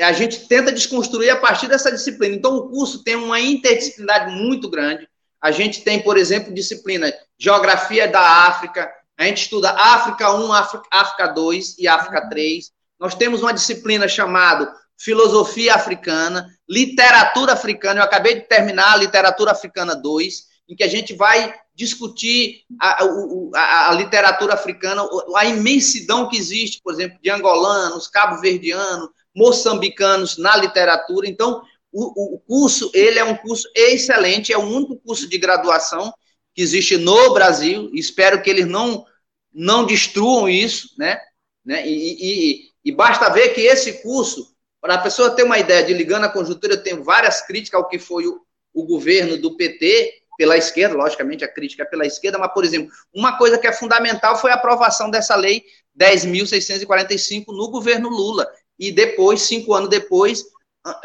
a 0.00 0.12
gente 0.12 0.48
tenta 0.48 0.72
desconstruir 0.72 1.30
a 1.30 1.36
partir 1.36 1.68
dessa 1.68 1.92
disciplina. 1.92 2.34
Então, 2.34 2.56
o 2.56 2.70
curso 2.70 3.04
tem 3.04 3.14
uma 3.14 3.40
interdisciplinaridade 3.40 4.34
muito 4.34 4.68
grande. 4.68 5.08
A 5.40 5.52
gente 5.52 5.84
tem, 5.84 6.02
por 6.02 6.16
exemplo, 6.16 6.52
disciplina 6.52 7.12
Geografia 7.38 8.08
da 8.08 8.20
África, 8.48 8.92
a 9.18 9.24
gente 9.24 9.42
estuda 9.42 9.70
África 9.72 10.32
1, 10.32 10.52
África 10.90 11.26
2 11.26 11.76
e 11.78 11.88
África 11.88 12.28
3. 12.28 12.70
Nós 13.00 13.16
temos 13.16 13.42
uma 13.42 13.52
disciplina 13.52 14.06
chamada 14.06 14.72
Filosofia 14.96 15.74
Africana, 15.74 16.48
Literatura 16.68 17.52
Africana. 17.52 18.00
Eu 18.00 18.04
acabei 18.04 18.36
de 18.36 18.42
terminar 18.42 18.92
a 18.92 18.96
Literatura 18.96 19.50
Africana 19.50 19.96
2, 19.96 20.46
em 20.68 20.76
que 20.76 20.84
a 20.84 20.88
gente 20.88 21.14
vai 21.14 21.52
discutir 21.74 22.62
a, 22.80 23.04
a, 23.54 23.90
a, 23.90 23.92
literatura 23.92 24.54
africana, 24.54 25.02
a 25.36 25.44
imensidão 25.46 26.28
que 26.28 26.36
existe, 26.36 26.80
por 26.82 26.92
exemplo, 26.92 27.18
de 27.22 27.30
angolanos, 27.30 28.08
cabo-verdianos, 28.08 29.08
moçambicanos 29.34 30.36
na 30.38 30.56
literatura. 30.56 31.28
Então, 31.28 31.62
o, 31.92 32.34
o, 32.34 32.38
curso, 32.40 32.90
ele 32.92 33.18
é 33.18 33.24
um 33.24 33.36
curso 33.36 33.68
excelente, 33.74 34.52
é 34.52 34.58
o 34.58 34.62
único 34.62 34.96
curso 34.96 35.28
de 35.28 35.38
graduação 35.38 36.12
que 36.58 36.62
existe 36.62 36.96
no 36.96 37.32
Brasil, 37.32 37.88
espero 37.94 38.42
que 38.42 38.50
eles 38.50 38.66
não, 38.66 39.06
não 39.54 39.86
destruam 39.86 40.48
isso, 40.48 40.88
né? 40.98 41.16
né? 41.64 41.86
E, 41.86 42.16
e, 42.18 42.70
e 42.84 42.90
basta 42.90 43.30
ver 43.30 43.50
que 43.50 43.60
esse 43.60 44.02
curso, 44.02 44.52
para 44.80 44.94
a 44.94 44.98
pessoa 44.98 45.30
ter 45.30 45.44
uma 45.44 45.56
ideia 45.56 45.84
de 45.84 45.94
ligando 45.94 46.24
a 46.24 46.28
conjuntura, 46.28 46.72
eu 46.72 46.82
tenho 46.82 47.04
várias 47.04 47.46
críticas 47.46 47.80
ao 47.80 47.86
que 47.86 47.96
foi 47.96 48.26
o, 48.26 48.40
o 48.74 48.84
governo 48.84 49.38
do 49.38 49.56
PT, 49.56 50.14
pela 50.36 50.56
esquerda, 50.56 50.96
logicamente 50.96 51.44
a 51.44 51.52
crítica 51.52 51.84
é 51.84 51.86
pela 51.86 52.04
esquerda, 52.04 52.38
mas, 52.38 52.52
por 52.52 52.64
exemplo, 52.64 52.90
uma 53.14 53.38
coisa 53.38 53.56
que 53.56 53.68
é 53.68 53.72
fundamental 53.72 54.36
foi 54.36 54.50
a 54.50 54.54
aprovação 54.54 55.12
dessa 55.12 55.36
lei 55.36 55.62
10.645 55.96 57.44
no 57.48 57.70
governo 57.70 58.08
Lula. 58.08 58.48
E 58.76 58.90
depois, 58.90 59.42
cinco 59.42 59.74
anos 59.74 59.88
depois, 59.88 60.44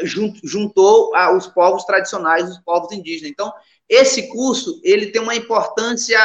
juntou 0.02 1.12
os 1.38 1.46
povos 1.46 1.84
tradicionais, 1.84 2.50
os 2.50 2.58
povos 2.60 2.92
indígenas. 2.92 3.30
Então, 3.30 3.54
esse 3.89 4.30
curso 4.30 4.80
ele 4.84 5.08
tem 5.08 5.22
uma 5.22 5.36
importância 5.36 6.19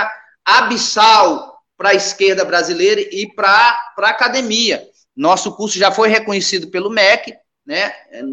abissal 0.44 1.58
para 1.76 1.90
a 1.90 1.94
esquerda 1.94 2.44
brasileira 2.44 3.00
e 3.00 3.32
para 3.34 3.78
a 3.98 4.08
academia. 4.08 4.88
Nosso 5.14 5.54
curso 5.54 5.78
já 5.78 5.90
foi 5.90 6.08
reconhecido 6.08 6.68
pelo 6.68 6.90
MEC, 6.90 7.34
né, 7.66 7.92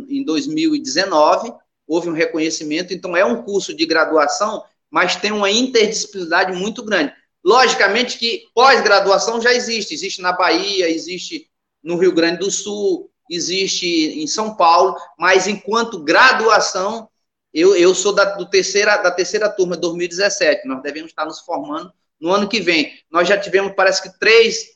em 0.09 0.23
2019, 0.23 1.53
houve 1.87 2.09
um 2.09 2.13
reconhecimento, 2.13 2.93
então 2.93 3.15
é 3.15 3.25
um 3.25 3.43
curso 3.43 3.73
de 3.73 3.85
graduação, 3.85 4.63
mas 4.89 5.15
tem 5.15 5.31
uma 5.31 5.51
interdisciplinaridade 5.51 6.57
muito 6.57 6.83
grande. 6.83 7.13
Logicamente 7.43 8.17
que 8.17 8.45
pós-graduação 8.55 9.41
já 9.41 9.53
existe, 9.53 9.93
existe 9.93 10.21
na 10.21 10.31
Bahia, 10.31 10.89
existe 10.89 11.47
no 11.83 11.97
Rio 11.97 12.11
Grande 12.11 12.39
do 12.39 12.49
Sul, 12.49 13.11
existe 13.29 13.85
em 14.19 14.25
São 14.25 14.55
Paulo, 14.55 14.95
mas 15.17 15.47
enquanto 15.47 16.03
graduação, 16.03 17.07
eu, 17.55 17.75
eu 17.75 17.95
sou 17.95 18.13
da, 18.13 18.35
do 18.35 18.45
terceira, 18.45 18.97
da 18.97 19.09
terceira 19.09 19.49
turma, 19.49 19.77
2017, 19.77 20.67
nós 20.67 20.83
devemos 20.83 21.11
estar 21.11 21.25
nos 21.25 21.39
formando 21.39 21.91
no 22.19 22.29
ano 22.29 22.49
que 22.49 22.59
vem. 22.59 22.93
Nós 23.09 23.27
já 23.27 23.37
tivemos, 23.37 23.73
parece 23.73 24.03
que, 24.03 24.19
três, 24.19 24.67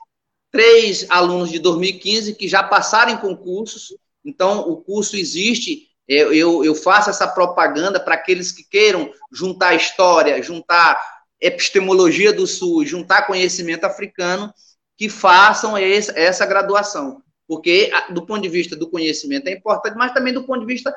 três 0.49 1.05
alunos 1.09 1.51
de 1.51 1.59
2015 1.59 2.35
que 2.35 2.47
já 2.47 2.63
passaram 2.63 3.11
em 3.11 3.17
concursos, 3.17 3.93
então 4.23 4.61
o 4.61 4.77
curso 4.77 5.17
existe 5.17 5.89
eu, 6.07 6.33
eu, 6.33 6.65
eu 6.65 6.73
faço 6.73 7.11
essa 7.11 7.27
propaganda 7.27 7.99
para 7.99 8.15
aqueles 8.15 8.51
que 8.51 8.63
queiram 8.63 9.13
juntar 9.31 9.75
história, 9.75 10.41
juntar 10.41 10.99
epistemologia 11.39 12.33
do 12.33 12.47
Sul, 12.47 12.83
juntar 12.83 13.27
conhecimento 13.27 13.83
africano, 13.83 14.51
que 14.97 15.07
façam 15.07 15.77
essa 15.77 16.47
graduação. 16.47 17.21
Porque, 17.47 17.91
do 18.09 18.25
ponto 18.25 18.41
de 18.41 18.49
vista 18.49 18.75
do 18.75 18.89
conhecimento, 18.89 19.47
é 19.47 19.51
importante, 19.51 19.95
mas 19.95 20.11
também 20.11 20.33
do 20.33 20.43
ponto 20.43 20.61
de 20.61 20.65
vista 20.65 20.93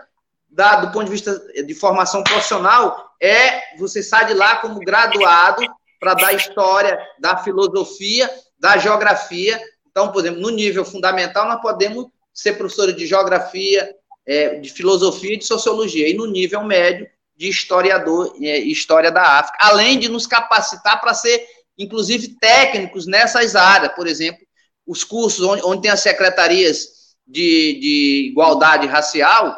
da, 0.52 0.76
do 0.76 0.92
ponto 0.92 1.06
de 1.06 1.10
vista 1.10 1.40
de 1.64 1.74
formação 1.74 2.22
profissional, 2.22 3.10
é 3.20 3.76
você 3.78 4.02
sai 4.02 4.26
de 4.26 4.34
lá 4.34 4.56
como 4.56 4.78
graduado 4.80 5.62
para 5.98 6.14
dar 6.14 6.34
história, 6.34 6.98
da 7.18 7.38
filosofia, 7.38 8.30
da 8.58 8.76
geografia. 8.76 9.60
Então, 9.90 10.12
por 10.12 10.20
exemplo, 10.20 10.42
no 10.42 10.50
nível 10.50 10.84
fundamental, 10.84 11.48
nós 11.48 11.62
podemos 11.62 12.06
ser 12.34 12.54
professores 12.54 12.94
de 12.94 13.06
geografia, 13.06 13.94
é, 14.26 14.56
de 14.56 14.68
filosofia 14.70 15.34
e 15.34 15.38
de 15.38 15.46
sociologia, 15.46 16.08
e 16.08 16.14
no 16.14 16.26
nível 16.26 16.62
médio, 16.62 17.06
de 17.34 17.48
historiador, 17.48 18.36
é, 18.42 18.58
história 18.58 19.10
da 19.10 19.22
África, 19.22 19.58
além 19.60 19.98
de 19.98 20.08
nos 20.08 20.26
capacitar 20.26 21.00
para 21.00 21.14
ser, 21.14 21.44
inclusive, 21.78 22.36
técnicos 22.38 23.06
nessas 23.06 23.56
áreas, 23.56 23.94
por 23.94 24.06
exemplo, 24.06 24.44
os 24.86 25.02
cursos 25.02 25.44
onde, 25.44 25.62
onde 25.64 25.82
tem 25.82 25.90
as 25.90 26.00
secretarias 26.00 26.88
de, 27.26 27.78
de 27.80 28.28
igualdade 28.30 28.86
racial, 28.86 29.56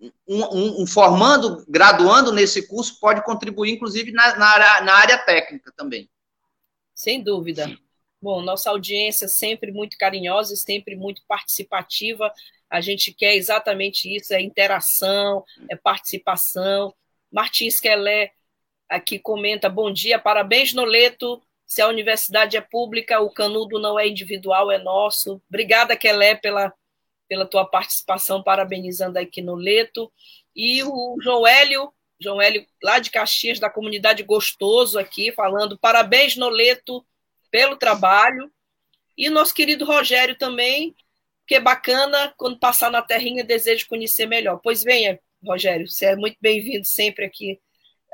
um, 0.00 0.12
um, 0.26 0.82
um, 0.82 0.86
formando, 0.86 1.64
graduando 1.68 2.32
nesse 2.32 2.66
curso, 2.66 2.98
pode 3.00 3.24
contribuir, 3.24 3.72
inclusive, 3.72 4.12
na, 4.12 4.36
na, 4.36 4.46
área, 4.46 4.80
na 4.82 4.94
área 4.94 5.18
técnica 5.18 5.72
também. 5.76 6.08
Sem 6.94 7.22
dúvida. 7.22 7.76
Bom, 8.20 8.40
nossa 8.40 8.70
audiência 8.70 9.28
sempre 9.28 9.70
muito 9.70 9.98
carinhosa, 9.98 10.56
sempre 10.56 10.96
muito 10.96 11.22
participativa. 11.28 12.32
A 12.70 12.80
gente 12.80 13.12
quer 13.12 13.34
exatamente 13.34 14.14
isso: 14.14 14.32
é 14.32 14.40
interação, 14.40 15.44
é 15.68 15.76
participação. 15.76 16.94
Martins 17.30 17.78
Kelé 17.80 18.32
aqui 18.88 19.18
comenta: 19.18 19.68
bom 19.68 19.92
dia, 19.92 20.18
parabéns, 20.18 20.72
Noleto. 20.72 21.42
Se 21.66 21.82
a 21.82 21.88
universidade 21.88 22.56
é 22.56 22.60
pública, 22.60 23.20
o 23.20 23.30
canudo 23.30 23.80
não 23.80 23.98
é 23.98 24.06
individual, 24.06 24.70
é 24.70 24.78
nosso. 24.78 25.42
Obrigada, 25.48 25.96
Kelé, 25.96 26.34
pela 26.34 26.72
pela 27.28 27.46
tua 27.46 27.64
participação, 27.64 28.42
parabenizando 28.42 29.18
aqui 29.18 29.40
no 29.40 29.54
Leto. 29.54 30.12
E 30.54 30.82
o 30.82 31.16
João 31.22 31.46
Hélio, 31.46 31.92
João 32.20 32.40
Hélio, 32.40 32.66
lá 32.82 32.98
de 32.98 33.10
Caxias, 33.10 33.58
da 33.58 33.68
comunidade 33.68 34.22
Gostoso, 34.22 34.98
aqui, 34.98 35.32
falando 35.32 35.78
parabéns, 35.78 36.36
Noleto, 36.36 37.04
pelo 37.50 37.76
trabalho. 37.76 38.50
E 39.16 39.28
o 39.28 39.32
nosso 39.32 39.54
querido 39.54 39.84
Rogério 39.84 40.36
também, 40.36 40.94
que 41.46 41.54
é 41.54 41.60
bacana, 41.60 42.32
quando 42.36 42.58
passar 42.58 42.90
na 42.90 43.02
terrinha, 43.02 43.44
desejo 43.44 43.88
conhecer 43.88 44.26
melhor. 44.26 44.60
Pois 44.62 44.82
venha, 44.82 45.18
Rogério, 45.44 45.88
você 45.88 46.06
é 46.06 46.16
muito 46.16 46.36
bem-vindo 46.40 46.84
sempre 46.84 47.24
aqui. 47.24 47.60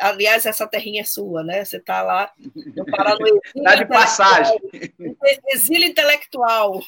Aliás, 0.01 0.47
essa 0.47 0.67
terrinha 0.67 1.03
é 1.03 1.05
sua, 1.05 1.45
né? 1.45 1.63
Você 1.65 1.77
está 1.77 2.01
lá 2.03 2.33
no 2.75 2.87
Paraná. 2.87 3.27
Está 3.55 3.75
de 3.75 3.87
passagem. 3.87 4.59
Exílio 5.49 5.87
intelectual. 5.87 6.83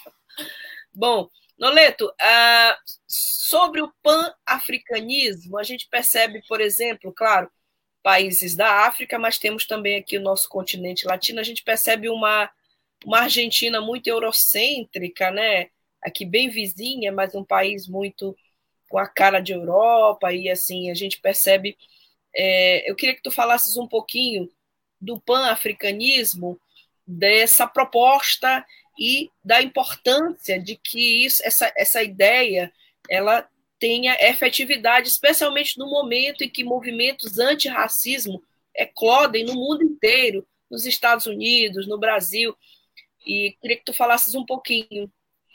Bom, 0.95 1.29
Noleto, 1.59 2.07
uh, 2.07 2.77
sobre 3.07 3.81
o 3.81 3.93
pan-africanismo, 4.03 5.59
a 5.59 5.63
gente 5.63 5.89
percebe, 5.89 6.43
por 6.49 6.61
exemplo, 6.61 7.13
claro, 7.13 7.51
países 8.03 8.57
da 8.57 8.87
África, 8.87 9.19
mas 9.19 9.39
temos 9.39 9.67
também 9.67 9.97
aqui 9.97 10.19
o 10.19 10.23
nosso 10.23 10.49
continente 10.49 11.07
latino, 11.07 11.41
a 11.41 11.45
gente 11.45 11.63
percebe 11.63 12.09
uma, 12.09 12.51
uma 13.05 13.21
Argentina 13.21 13.81
muito 13.81 14.09
eurocêntrica, 14.09 15.31
né? 15.31 15.69
Aqui 16.03 16.25
bem 16.25 16.49
vizinha, 16.51 17.13
mas 17.13 17.35
um 17.35 17.45
país 17.45 17.87
muito 17.87 18.37
com 18.89 18.99
a 18.99 19.07
cara 19.07 19.41
de 19.41 19.53
Europa, 19.53 20.33
e 20.33 20.51
assim, 20.51 20.91
a 20.91 20.95
gente 20.95 21.21
percebe. 21.21 21.77
É, 22.35 22.91
eu 22.91 22.97
queria 22.97 23.15
que 23.15 23.23
tu 23.23 23.31
falasses 23.31 23.77
um 23.77 23.87
pouquinho 23.87 24.51
do 25.01 25.21
pan-africanismo, 25.21 26.61
dessa 27.07 27.67
proposta 27.67 28.65
e 28.99 29.31
da 29.45 29.63
importância 29.63 30.61
de 30.61 30.77
que 30.77 31.25
isso, 31.25 31.43
essa, 31.45 31.73
essa 31.77 32.03
ideia 32.03 32.73
ela 33.09 33.49
tenha 33.79 34.17
efetividade, 34.21 35.09
especialmente 35.09 35.79
no 35.79 35.91
momento 35.91 36.45
em 36.45 36.49
que 36.49 36.63
movimentos 36.63 37.39
antirracismo 37.39 38.43
eclodem 38.75 39.45
no 39.45 39.55
mundo 39.55 39.83
inteiro, 39.83 40.47
nos 40.71 40.87
Estados 40.87 41.27
Unidos, 41.27 41.87
no 41.87 41.99
Brasil. 41.99 42.57
E 43.27 43.57
queria 43.61 43.77
que 43.77 43.85
tu 43.85 43.93
falasses 43.93 44.35
um 44.35 44.47
pouquinho 44.47 45.11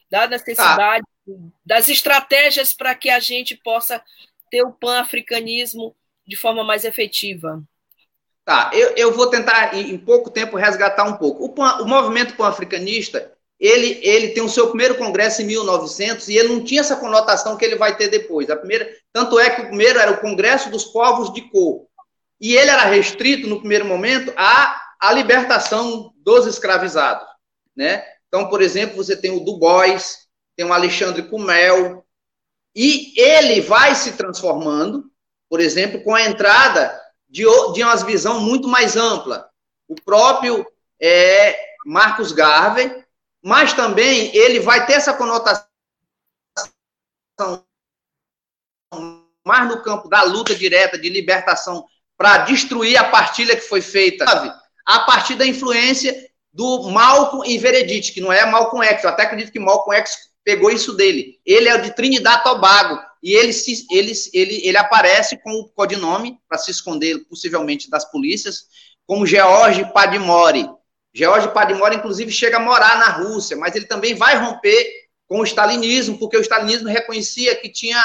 da 0.10 0.28
necessidade, 0.28 1.06
ah. 1.30 1.34
das 1.66 1.90
estratégias 1.90 2.74
para 2.74 2.94
que 2.96 3.10
a 3.10 3.20
gente 3.20 3.56
possa 3.56 4.04
ter 4.50 4.62
o 4.64 4.72
pan-africanismo 4.72 5.96
de 6.26 6.36
forma 6.36 6.64
mais 6.64 6.86
efetiva. 6.86 7.64
Tá, 8.48 8.72
eu, 8.72 8.92
eu 8.96 9.12
vou 9.12 9.28
tentar, 9.28 9.76
em, 9.76 9.98
pouco 9.98 10.30
tempo, 10.30 10.56
resgatar 10.56 11.04
um 11.04 11.18
pouco. 11.18 11.44
O, 11.44 11.50
pan, 11.50 11.82
o 11.82 11.86
movimento 11.86 12.38
pan-africanista, 12.38 13.30
ele, 13.60 14.00
ele 14.02 14.30
tem 14.30 14.42
o 14.42 14.48
seu 14.48 14.70
primeiro 14.70 14.96
congresso 14.96 15.42
em 15.42 15.46
1900 15.46 16.30
e 16.30 16.38
ele 16.38 16.48
não 16.48 16.64
tinha 16.64 16.80
essa 16.80 16.96
conotação 16.96 17.58
que 17.58 17.66
ele 17.66 17.76
vai 17.76 17.98
ter 17.98 18.08
depois. 18.08 18.50
A 18.50 18.56
primeira, 18.56 18.90
tanto 19.12 19.38
é 19.38 19.50
que 19.50 19.64
o 19.64 19.68
primeiro 19.68 20.00
era 20.00 20.14
o 20.14 20.22
Congresso 20.22 20.70
dos 20.70 20.86
Povos 20.86 21.34
de 21.34 21.42
Cor. 21.50 21.88
E 22.40 22.56
ele 22.56 22.72
era 22.72 22.86
restrito, 22.86 23.50
no 23.50 23.60
primeiro 23.60 23.84
momento, 23.84 24.32
à, 24.38 24.82
à 24.98 25.12
libertação 25.12 26.14
dos 26.16 26.46
escravizados. 26.46 27.28
Né? 27.76 28.02
Então, 28.30 28.48
por 28.48 28.62
exemplo, 28.62 28.96
você 28.96 29.18
tem 29.18 29.32
o 29.32 29.42
Du 29.42 29.58
Bois, 29.58 30.20
tem 30.56 30.66
o 30.66 30.72
Alexandre 30.72 31.24
Cumel, 31.24 32.06
e 32.74 33.12
ele 33.20 33.60
vai 33.60 33.94
se 33.94 34.14
transformando, 34.14 35.04
por 35.50 35.60
exemplo, 35.60 36.02
com 36.02 36.16
a 36.16 36.22
entrada 36.22 37.07
de, 37.30 37.44
de 37.74 37.84
uma 37.84 37.96
visão 37.98 38.40
muito 38.40 38.68
mais 38.68 38.96
ampla. 38.96 39.50
O 39.88 39.96
próprio 39.96 40.66
é, 41.02 41.58
Marcos 41.86 42.32
Garvey, 42.32 43.04
mas 43.44 43.74
também 43.74 44.36
ele 44.36 44.60
vai 44.60 44.86
ter 44.86 44.94
essa 44.94 45.14
conotação 45.14 45.66
mais 49.46 49.68
no 49.68 49.82
campo 49.82 50.10
da 50.10 50.24
luta 50.24 50.54
direta 50.56 50.98
de 50.98 51.10
libertação 51.10 51.86
para 52.18 52.40
destruir 52.40 52.98
a 52.98 53.10
partilha 53.10 53.56
que 53.56 53.62
foi 53.62 53.82
feita, 53.82 54.26
sabe? 54.26 54.52
a 54.86 55.00
partir 55.02 55.36
da 55.36 55.46
influência 55.46 56.28
do 56.52 56.90
Malcolm 56.90 57.46
e 57.46 57.58
Veredite, 57.58 58.12
que 58.12 58.22
não 58.22 58.32
é 58.32 58.46
Malcolm 58.46 58.84
X, 58.86 59.04
eu 59.04 59.10
até 59.10 59.24
acredito 59.24 59.52
que 59.52 59.60
Malcolm 59.60 59.96
X 60.00 60.18
pegou 60.44 60.72
isso 60.72 60.94
dele. 60.94 61.40
Ele 61.46 61.68
é 61.68 61.78
de 61.78 61.94
Trinidad 61.94 62.42
Tobago, 62.42 63.00
e 63.22 63.34
ele, 63.34 63.54
se, 63.54 63.86
ele, 63.92 64.14
ele, 64.34 64.68
ele 64.68 64.78
aparece 64.78 65.38
com 65.38 65.52
o 65.52 65.70
codinome, 65.70 66.40
para 66.48 66.58
se 66.58 66.72
esconder 66.72 67.20
possivelmente 67.28 67.90
das 67.90 68.10
polícias, 68.10 68.66
como 69.06 69.26
George 69.26 69.92
Padmore. 69.94 70.70
George 71.14 71.52
Padmore, 71.52 71.96
inclusive, 71.96 72.32
chega 72.32 72.58
a 72.58 72.60
morar 72.60 73.00
na 73.00 73.10
Rússia, 73.10 73.58
mas 73.58 73.76
ele 73.76 73.86
também 73.86 74.14
vai 74.14 74.36
romper 74.38 75.08
com 75.28 75.40
o 75.40 75.44
stalinismo, 75.44 76.18
porque 76.18 76.38
o 76.38 76.42
stalinismo 76.42 76.88
reconhecia 76.88 77.56
que 77.56 77.70
tinha, 77.70 78.04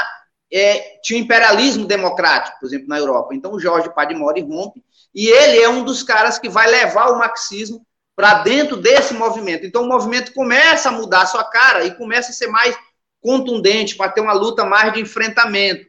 é, 0.50 0.98
tinha 1.02 1.20
imperialismo 1.20 1.84
democrático, 1.84 2.58
por 2.58 2.66
exemplo, 2.66 2.88
na 2.88 2.98
Europa. 2.98 3.34
Então, 3.34 3.52
o 3.52 3.60
George 3.60 3.92
Padmore 3.94 4.42
rompe, 4.42 4.82
e 5.14 5.28
ele 5.28 5.60
é 5.60 5.68
um 5.68 5.84
dos 5.84 6.02
caras 6.02 6.38
que 6.38 6.48
vai 6.48 6.68
levar 6.68 7.10
o 7.10 7.18
marxismo 7.18 7.86
para 8.16 8.42
dentro 8.42 8.76
desse 8.76 9.14
movimento. 9.14 9.66
Então, 9.66 9.82
o 9.82 9.88
movimento 9.88 10.32
começa 10.32 10.88
a 10.88 10.92
mudar 10.92 11.22
a 11.22 11.26
sua 11.26 11.44
cara 11.44 11.84
e 11.84 11.94
começa 11.94 12.30
a 12.30 12.34
ser 12.34 12.46
mais 12.46 12.76
contundente, 13.22 13.96
para 13.96 14.10
ter 14.10 14.20
uma 14.20 14.32
luta 14.32 14.64
mais 14.64 14.92
de 14.92 15.00
enfrentamento. 15.00 15.86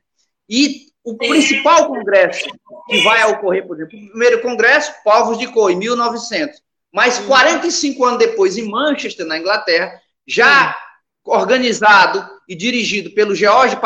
E 0.48 0.88
o 1.04 1.18
principal 1.18 1.88
congresso 1.88 2.46
que 2.88 3.02
vai 3.04 3.26
ocorrer, 3.32 3.68
por 3.68 3.76
exemplo, 3.76 3.98
o 3.98 4.10
primeiro 4.10 4.42
congresso, 4.42 4.94
Povos 5.04 5.38
de 5.38 5.48
Cor, 5.48 5.72
em 5.72 5.76
1900. 5.76 6.62
Mas 6.94 7.20
45 7.20 8.06
anos 8.06 8.20
depois, 8.20 8.58
em 8.58 8.70
Manchester, 8.70 9.26
na 9.26 9.38
Inglaterra, 9.38 10.00
já 10.28 10.78
organizado 11.26 12.26
e 12.48 12.56
dirigido 12.56 13.12
pelo 13.12 13.34
George 13.34 13.78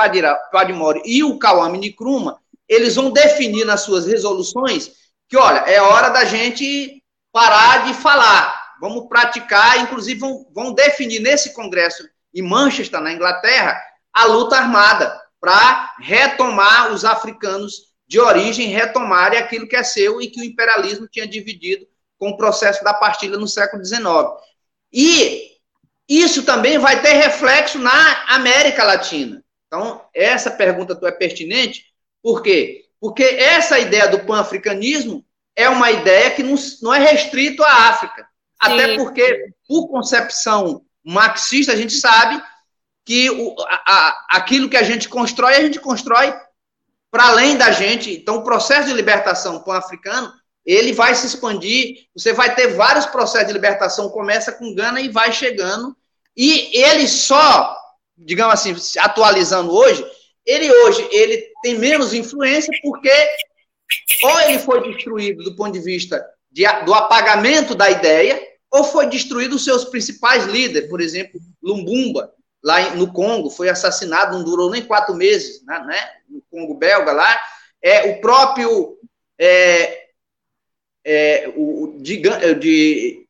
Padmore 0.51 1.01
e 1.05 1.23
o 1.23 1.38
Kawame 1.39 1.77
Nkrumah, 1.77 2.38
eles 2.67 2.95
vão 2.95 3.12
definir 3.12 3.65
nas 3.65 3.81
suas 3.81 4.05
resoluções 4.05 4.91
que, 5.29 5.38
olha, 5.38 5.60
é 5.60 5.81
hora 5.81 6.10
da 6.10 6.25
gente 6.25 7.01
parar 7.31 7.86
de 7.86 7.93
falar, 7.93 8.75
vamos 8.81 9.07
praticar, 9.07 9.79
inclusive 9.79 10.19
vão, 10.19 10.45
vão 10.53 10.73
definir 10.73 11.19
nesse 11.19 11.53
congresso 11.53 12.03
em 12.33 12.41
Manchester, 12.41 12.99
na 13.01 13.13
Inglaterra, 13.13 13.81
a 14.13 14.25
luta 14.25 14.57
armada 14.57 15.19
para 15.39 15.95
retomar 15.99 16.91
os 16.91 17.05
africanos 17.05 17.87
de 18.07 18.19
origem, 18.19 18.67
retomarem 18.67 19.39
aquilo 19.39 19.67
que 19.67 19.75
é 19.75 19.83
seu 19.83 20.21
e 20.21 20.27
que 20.27 20.39
o 20.39 20.43
imperialismo 20.43 21.07
tinha 21.07 21.27
dividido 21.27 21.85
com 22.17 22.29
o 22.29 22.37
processo 22.37 22.83
da 22.83 22.93
partilha 22.93 23.37
no 23.37 23.47
século 23.47 23.83
XIX. 23.85 24.01
E 24.91 25.57
isso 26.07 26.43
também 26.43 26.77
vai 26.77 27.01
ter 27.01 27.13
reflexo 27.13 27.77
na 27.77 28.33
América 28.33 28.83
Latina. 28.83 29.43
Então, 29.67 30.01
essa 30.13 30.49
pergunta 30.49 30.95
tua 30.95 31.09
é 31.09 31.11
pertinente, 31.11 31.85
por 32.23 32.41
quê? 32.41 32.85
Porque 32.99 33.23
essa 33.23 33.77
ideia 33.77 34.07
do 34.07 34.25
pan-africanismo 34.25 35.25
é 35.55 35.67
uma 35.69 35.91
ideia 35.91 36.31
que 36.31 36.41
não, 36.41 36.55
não 36.81 36.93
é 36.93 36.99
restrito 36.99 37.61
à 37.63 37.89
África. 37.89 38.23
Sim. 38.23 38.27
Até 38.59 38.95
porque, 38.95 39.53
por 39.67 39.89
concepção 39.89 40.81
marxista, 41.13 41.72
a 41.72 41.76
gente 41.76 41.93
sabe 41.93 42.41
que 43.06 43.30
o, 43.30 43.56
a, 43.62 43.84
a, 43.88 44.28
aquilo 44.32 44.70
que 44.70 44.78
a 44.78 44.84
gente 44.84 45.08
constrói, 45.08 45.56
a 45.56 45.62
gente 45.62 45.80
constrói 45.80 46.34
para 47.10 47.28
além 47.28 47.56
da 47.56 47.72
gente. 47.72 48.12
Então, 48.12 48.38
o 48.38 48.43
processo 48.43 48.88
de 48.88 48.93
libertação 48.93 49.63
pan-africano 49.63 50.32
ele 50.67 50.91
vai 50.91 51.15
se 51.15 51.26
expandir, 51.26 52.08
você 52.13 52.34
vai 52.34 52.54
ter 52.54 52.76
vários 52.76 53.06
processos 53.06 53.48
de 53.48 53.54
libertação, 53.54 54.10
começa 54.10 54.52
com 54.52 54.76
Gana 54.76 55.00
e 55.00 55.08
vai 55.08 55.32
chegando, 55.32 55.96
e 56.36 56.78
ele 56.78 57.08
só, 57.08 57.74
digamos 58.17 58.54
assim, 58.54 58.76
atualizando 59.00 59.74
hoje, 59.74 60.06
ele 60.46 60.70
hoje 60.70 61.08
ele 61.10 61.41
tem 61.63 61.80
menos 61.80 62.13
influência 62.13 62.70
porque 62.84 63.10
ou 64.24 64.39
ele 64.41 64.60
foi 64.60 64.91
destruído 64.91 65.41
do 65.43 65.56
ponto 65.56 65.72
de 65.72 65.80
vista 65.80 66.22
de, 66.52 66.65
do 66.84 66.93
apagamento 66.93 67.74
da 67.74 67.89
ideia, 67.89 68.38
ou 68.71 68.84
foi 68.84 69.08
destruído 69.08 69.56
os 69.56 69.63
seus 69.63 69.86
principais 69.86 70.45
líderes, 70.45 70.89
por 70.89 71.01
exemplo, 71.01 71.39
Lumbumba, 71.62 72.34
lá 72.63 72.95
no 72.95 73.12
Congo, 73.12 73.49
foi 73.49 73.69
assassinado, 73.69 74.38
não 74.38 74.43
durou 74.43 74.69
nem 74.69 74.84
quatro 74.84 75.15
meses, 75.15 75.63
né, 75.65 75.80
né 75.86 76.10
no 76.30 76.41
Congo 76.49 76.73
belga 76.73 77.12
lá, 77.12 77.39
é, 77.82 78.12
o 78.12 78.21
próprio 78.21 78.97
é, 79.39 80.08
é, 81.06 81.53
o, 81.56 81.95
de, 81.99 82.21
de, 82.60 83.27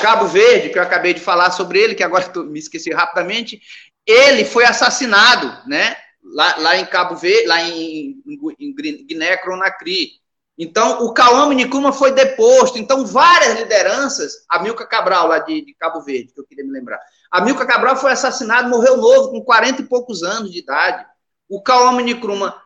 Cabo 0.00 0.26
Verde, 0.26 0.70
que 0.70 0.78
eu 0.78 0.82
acabei 0.82 1.12
de 1.12 1.20
falar 1.20 1.50
sobre 1.50 1.78
ele, 1.78 1.94
que 1.94 2.02
agora 2.02 2.26
tô, 2.30 2.44
me 2.44 2.58
esqueci 2.58 2.90
rapidamente, 2.90 3.60
ele 4.06 4.44
foi 4.44 4.64
assassinado, 4.64 5.68
né, 5.68 5.96
lá, 6.24 6.56
lá 6.56 6.76
em 6.76 6.86
Cabo 6.86 7.16
Verde, 7.16 7.46
lá 7.46 7.62
em, 7.62 8.22
em 8.58 9.06
Guiné-Conakry. 9.06 10.19
Então, 10.62 11.06
o 11.06 11.14
Cauã 11.14 11.48
Nicuma 11.54 11.90
foi 11.90 12.12
deposto. 12.12 12.76
Então, 12.76 13.06
várias 13.06 13.58
lideranças, 13.58 14.44
a 14.46 14.58
Milka 14.58 14.86
Cabral, 14.86 15.26
lá 15.26 15.38
de, 15.38 15.64
de, 15.64 15.72
Cabo 15.72 16.02
Verde, 16.02 16.34
que 16.34 16.38
eu 16.38 16.44
queria 16.44 16.62
me 16.62 16.70
lembrar. 16.70 17.00
A 17.30 17.40
Milka 17.40 17.64
Cabral 17.64 17.96
foi 17.96 18.12
assassinado, 18.12 18.68
morreu 18.68 18.98
novo, 18.98 19.30
com 19.30 19.42
40 19.42 19.80
e 19.80 19.86
poucos 19.86 20.22
anos 20.22 20.52
de 20.52 20.58
idade. 20.58 21.06
O 21.48 21.62
Cauã 21.62 21.98
Nicuma 22.02 22.62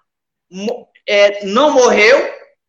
é, 1.06 1.46
não 1.46 1.70
morreu 1.70 2.18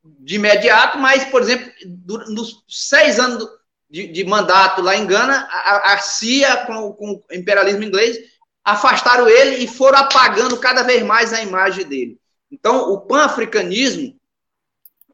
de 0.04 0.36
imediato, 0.36 1.00
mas, 1.00 1.26
por 1.26 1.42
exemplo, 1.42 1.72
nos 2.06 2.64
seis 2.70 3.18
anos 3.18 3.50
de, 3.90 4.06
de 4.06 4.24
mandato 4.26 4.84
lá 4.84 4.96
em 4.96 5.08
Gana, 5.08 5.50
a, 5.50 5.94
a 5.94 5.98
CIA, 5.98 6.68
com, 6.68 6.94
com 6.94 7.14
o 7.14 7.34
imperialismo 7.34 7.84
inglês, 7.84 8.16
afastaram 8.64 9.28
ele 9.28 9.64
e 9.64 9.68
foram 9.68 9.98
apagando 9.98 10.60
cada 10.60 10.84
vez 10.84 11.02
mais 11.02 11.34
a 11.34 11.42
imagem 11.42 11.84
dele. 11.84 12.20
Então, 12.52 12.92
o 12.92 13.02
pan-africanismo, 13.02 14.16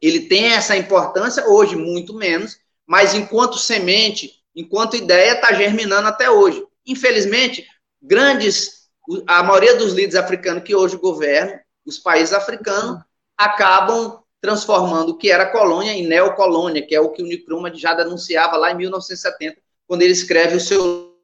ele 0.02 0.22
tem 0.22 0.46
essa 0.46 0.76
importância, 0.76 1.48
hoje 1.48 1.76
muito 1.76 2.12
menos, 2.12 2.58
mas 2.84 3.14
enquanto 3.14 3.56
semente, 3.56 4.42
enquanto 4.54 4.96
ideia, 4.96 5.34
está 5.34 5.52
germinando 5.52 6.08
até 6.08 6.28
hoje. 6.28 6.62
Infelizmente, 6.84 7.64
grandes, 8.02 8.88
a 9.28 9.44
maioria 9.44 9.76
dos 9.76 9.92
líderes 9.92 10.16
africanos 10.16 10.64
que 10.64 10.74
hoje 10.74 10.96
governam, 10.96 11.58
os 11.86 11.98
países 11.98 12.34
africanos, 12.34 13.00
acabam 13.38 14.20
transformando 14.40 15.10
o 15.10 15.16
que 15.16 15.30
era 15.30 15.46
colônia 15.46 15.92
em 15.92 16.06
neocolônia, 16.06 16.84
que 16.84 16.94
é 16.94 17.00
o 17.00 17.10
que 17.10 17.22
o 17.22 17.26
Nkrumah 17.26 17.72
já 17.72 17.94
denunciava 17.94 18.56
lá 18.56 18.72
em 18.72 18.76
1970, 18.76 19.56
quando 19.86 20.02
ele 20.02 20.12
escreve 20.12 20.56
o 20.56 20.60
seu 20.60 21.16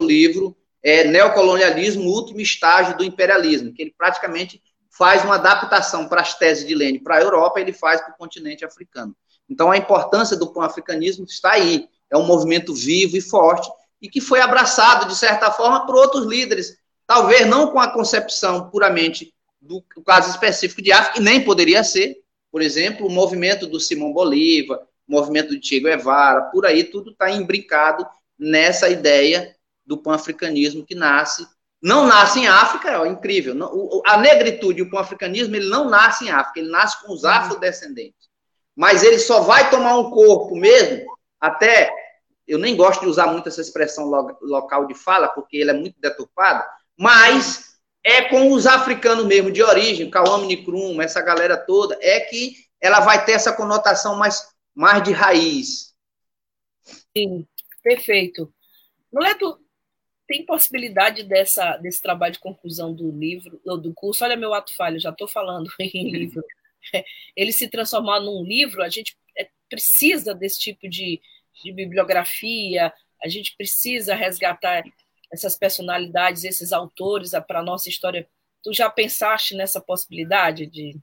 livro 0.00 0.56
é, 0.82 1.04
Neocolonialismo, 1.04 2.08
o 2.08 2.14
último 2.14 2.40
estágio 2.40 2.96
do 2.96 3.02
imperialismo, 3.02 3.72
que 3.72 3.82
ele 3.82 3.94
praticamente 3.96 4.62
faz 4.98 5.24
uma 5.24 5.36
adaptação 5.36 6.08
para 6.08 6.20
as 6.20 6.34
teses 6.34 6.66
de 6.66 6.74
Lenin 6.74 6.98
para 6.98 7.18
a 7.18 7.22
Europa, 7.22 7.60
ele 7.60 7.72
faz 7.72 8.00
para 8.00 8.12
o 8.12 8.16
continente 8.16 8.64
africano. 8.64 9.16
Então, 9.48 9.70
a 9.70 9.76
importância 9.76 10.36
do 10.36 10.52
pan-africanismo 10.52 11.24
está 11.24 11.52
aí. 11.52 11.88
É 12.10 12.18
um 12.18 12.26
movimento 12.26 12.74
vivo 12.74 13.16
e 13.16 13.20
forte, 13.20 13.70
e 14.02 14.08
que 14.08 14.20
foi 14.20 14.40
abraçado, 14.40 15.06
de 15.06 15.14
certa 15.14 15.50
forma, 15.52 15.86
por 15.86 15.94
outros 15.94 16.26
líderes, 16.26 16.76
talvez 17.06 17.46
não 17.46 17.70
com 17.70 17.78
a 17.78 17.92
concepção 17.92 18.68
puramente 18.70 19.32
do 19.60 19.82
caso 20.04 20.30
específico 20.30 20.82
de 20.82 20.92
África, 20.92 21.20
e 21.20 21.22
nem 21.22 21.44
poderia 21.44 21.84
ser, 21.84 22.16
por 22.50 22.60
exemplo, 22.60 23.06
o 23.06 23.10
movimento 23.10 23.66
do 23.66 23.78
Simão 23.78 24.12
Bolívar, 24.12 24.80
o 25.06 25.12
movimento 25.12 25.54
do 25.54 25.64
Che 25.64 25.80
Guevara, 25.80 26.42
por 26.42 26.66
aí 26.66 26.84
tudo 26.84 27.10
está 27.12 27.30
imbricado 27.30 28.06
nessa 28.38 28.88
ideia 28.88 29.54
do 29.86 29.96
pan-africanismo 29.96 30.84
que 30.84 30.94
nasce 30.94 31.46
não 31.80 32.06
nasce 32.06 32.40
em 32.40 32.48
África, 32.48 32.90
é 32.90 33.08
incrível. 33.08 33.54
a 34.04 34.16
negritude 34.18 34.80
e 34.80 34.82
o 34.82 34.90
pan-africanismo, 34.90 35.54
ele 35.54 35.68
não 35.68 35.88
nasce 35.88 36.26
em 36.26 36.30
África, 36.30 36.60
ele 36.60 36.70
nasce 36.70 37.00
com 37.04 37.12
os 37.12 37.22
uhum. 37.22 37.30
afrodescendentes. 37.30 38.28
Mas 38.74 39.02
ele 39.02 39.18
só 39.18 39.40
vai 39.40 39.70
tomar 39.70 39.96
um 39.98 40.10
corpo 40.10 40.56
mesmo, 40.56 41.06
até, 41.40 41.90
eu 42.46 42.58
nem 42.58 42.76
gosto 42.76 43.02
de 43.02 43.08
usar 43.08 43.28
muito 43.28 43.48
essa 43.48 43.60
expressão 43.60 44.06
local 44.42 44.86
de 44.86 44.94
fala, 44.94 45.28
porque 45.28 45.56
ele 45.56 45.70
é 45.70 45.74
muito 45.74 46.00
deturpado, 46.00 46.64
mas 46.96 47.76
é 48.04 48.22
com 48.22 48.52
os 48.52 48.66
africanos 48.66 49.24
mesmo, 49.26 49.50
de 49.50 49.62
origem, 49.62 50.10
Kawame 50.10 50.54
Nkrumah, 50.54 51.04
essa 51.04 51.20
galera 51.20 51.56
toda, 51.56 51.98
é 52.00 52.20
que 52.20 52.54
ela 52.80 53.00
vai 53.00 53.24
ter 53.24 53.32
essa 53.32 53.52
conotação 53.52 54.16
mais, 54.16 54.48
mais 54.74 55.02
de 55.02 55.12
raiz. 55.12 55.94
Sim, 57.16 57.46
perfeito. 57.82 58.52
Noleto, 59.12 59.58
tem 60.28 60.44
possibilidade 60.44 61.24
dessa, 61.24 61.78
desse 61.78 62.02
trabalho 62.02 62.34
de 62.34 62.38
conclusão 62.38 62.94
do 62.94 63.10
livro, 63.10 63.60
ou 63.64 63.78
do 63.78 63.94
curso, 63.94 64.22
olha 64.22 64.36
meu 64.36 64.52
ato 64.52 64.76
falho, 64.76 65.00
já 65.00 65.08
estou 65.08 65.26
falando 65.26 65.68
em 65.80 66.10
livro, 66.12 66.44
ele 67.34 67.50
se 67.50 67.66
transformar 67.66 68.20
num 68.20 68.44
livro, 68.44 68.82
a 68.82 68.90
gente 68.90 69.16
é, 69.36 69.48
precisa 69.70 70.34
desse 70.34 70.60
tipo 70.60 70.86
de, 70.86 71.20
de 71.64 71.72
bibliografia, 71.72 72.92
a 73.22 73.28
gente 73.28 73.56
precisa 73.56 74.14
resgatar 74.14 74.84
essas 75.32 75.56
personalidades, 75.56 76.44
esses 76.44 76.72
autores 76.72 77.32
para 77.46 77.60
a 77.60 77.64
nossa 77.64 77.88
história. 77.88 78.28
Tu 78.62 78.72
já 78.72 78.88
pensaste 78.90 79.54
nessa 79.54 79.80
possibilidade 79.80 80.66
de. 80.66 80.96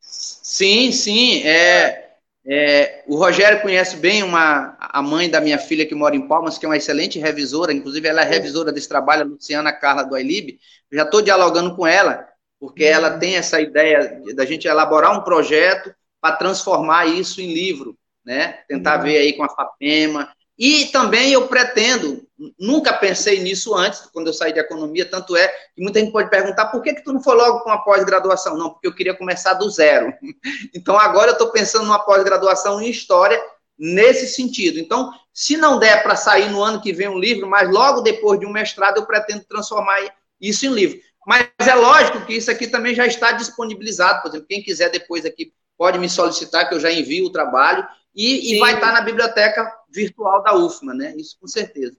Sim, 0.00 0.92
sim. 0.92 1.42
É, 1.42 2.05
é, 2.48 3.02
o 3.08 3.16
Rogério 3.16 3.60
conhece 3.60 3.96
bem 3.96 4.22
uma, 4.22 4.76
a 4.78 5.02
mãe 5.02 5.28
da 5.28 5.40
minha 5.40 5.58
filha 5.58 5.84
que 5.84 5.94
mora 5.94 6.14
em 6.14 6.28
Palmas, 6.28 6.56
que 6.56 6.64
é 6.64 6.68
uma 6.68 6.76
excelente 6.76 7.18
revisora, 7.18 7.72
inclusive 7.72 8.06
ela 8.06 8.22
é 8.22 8.24
revisora 8.24 8.72
desse 8.72 8.88
trabalho, 8.88 9.22
a 9.22 9.24
Luciana 9.24 9.72
Carla 9.72 10.04
do 10.04 10.14
Ailib. 10.14 10.58
Já 10.92 11.02
estou 11.02 11.20
dialogando 11.20 11.74
com 11.74 11.84
ela, 11.84 12.28
porque 12.60 12.84
ela 12.84 13.18
tem 13.18 13.36
essa 13.36 13.60
ideia 13.60 14.22
da 14.34 14.44
gente 14.44 14.68
elaborar 14.68 15.18
um 15.18 15.24
projeto 15.24 15.92
para 16.20 16.36
transformar 16.36 17.06
isso 17.06 17.40
em 17.40 17.52
livro, 17.52 17.96
né? 18.24 18.60
Tentar 18.68 18.98
uhum. 18.98 19.04
ver 19.04 19.18
aí 19.18 19.32
com 19.32 19.42
a 19.42 19.48
FAPEMA, 19.48 20.30
e 20.58 20.86
também 20.86 21.32
eu 21.32 21.48
pretendo, 21.48 22.25
nunca 22.58 22.92
pensei 22.92 23.40
nisso 23.40 23.74
antes, 23.74 24.00
quando 24.12 24.26
eu 24.26 24.32
saí 24.32 24.52
de 24.52 24.60
economia, 24.60 25.08
tanto 25.08 25.36
é 25.36 25.48
que 25.74 25.82
muita 25.82 26.00
gente 26.00 26.12
pode 26.12 26.28
perguntar 26.28 26.66
por 26.66 26.82
que, 26.82 26.94
que 26.94 27.02
tu 27.02 27.12
não 27.12 27.22
foi 27.22 27.34
logo 27.34 27.60
com 27.60 27.70
a 27.70 27.78
pós-graduação? 27.78 28.56
Não, 28.56 28.70
porque 28.70 28.86
eu 28.86 28.94
queria 28.94 29.16
começar 29.16 29.54
do 29.54 29.68
zero. 29.70 30.12
Então 30.74 30.98
agora 30.98 31.30
eu 31.30 31.32
estou 31.32 31.50
pensando 31.50 31.84
numa 31.84 31.98
pós-graduação 31.98 32.80
em 32.80 32.90
história 32.90 33.40
nesse 33.78 34.26
sentido. 34.26 34.78
Então, 34.78 35.10
se 35.32 35.56
não 35.56 35.78
der 35.78 36.02
para 36.02 36.16
sair 36.16 36.50
no 36.50 36.62
ano 36.62 36.80
que 36.80 36.92
vem 36.92 37.08
um 37.08 37.18
livro, 37.18 37.48
mas 37.48 37.70
logo 37.70 38.00
depois 38.00 38.38
de 38.38 38.46
um 38.46 38.52
mestrado 38.52 38.98
eu 38.98 39.06
pretendo 39.06 39.44
transformar 39.44 39.96
isso 40.40 40.66
em 40.66 40.70
livro. 40.70 40.98
Mas 41.26 41.48
é 41.58 41.74
lógico 41.74 42.24
que 42.24 42.34
isso 42.34 42.50
aqui 42.50 42.68
também 42.68 42.94
já 42.94 43.06
está 43.06 43.32
disponibilizado, 43.32 44.22
por 44.22 44.28
exemplo, 44.28 44.46
quem 44.46 44.62
quiser 44.62 44.90
depois 44.90 45.24
aqui 45.24 45.52
pode 45.76 45.98
me 45.98 46.08
solicitar 46.08 46.68
que 46.68 46.74
eu 46.74 46.80
já 46.80 46.90
envio 46.90 47.26
o 47.26 47.32
trabalho 47.32 47.86
e, 48.14 48.54
e 48.54 48.58
vai 48.58 48.74
estar 48.74 48.92
na 48.92 49.00
biblioteca 49.00 49.70
virtual 49.90 50.42
da 50.42 50.54
UFMA, 50.54 50.94
né? 50.94 51.14
Isso 51.16 51.36
com 51.38 51.46
certeza. 51.46 51.96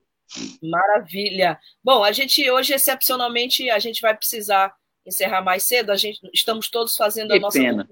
Maravilha. 0.62 1.60
Bom, 1.84 2.04
a 2.04 2.12
gente 2.12 2.50
hoje, 2.50 2.74
excepcionalmente, 2.74 3.70
a 3.70 3.80
gente 3.80 4.02
vai 4.02 4.16
precisar 4.16 4.74
encerrar 5.06 5.42
mais 5.42 5.63
cedo. 5.63 5.92
A 5.92 5.96
gente 5.96 6.20
estamos 6.34 6.70
todos 6.70 6.96
fazendo 6.96 7.30
que 7.30 7.38
a 7.38 7.40
nossa 7.40 7.60
pena. 7.60 7.88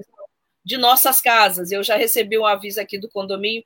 de 0.63 0.78
nossas 0.78 1.21
casas. 1.21 1.71
Eu 1.71 1.84
já 1.84 1.95
recebi 1.95 2.38
um 2.38 2.45
aviso 2.45 2.80
aqui 2.82 2.98
do 2.98 3.10
condomínio 3.10 3.63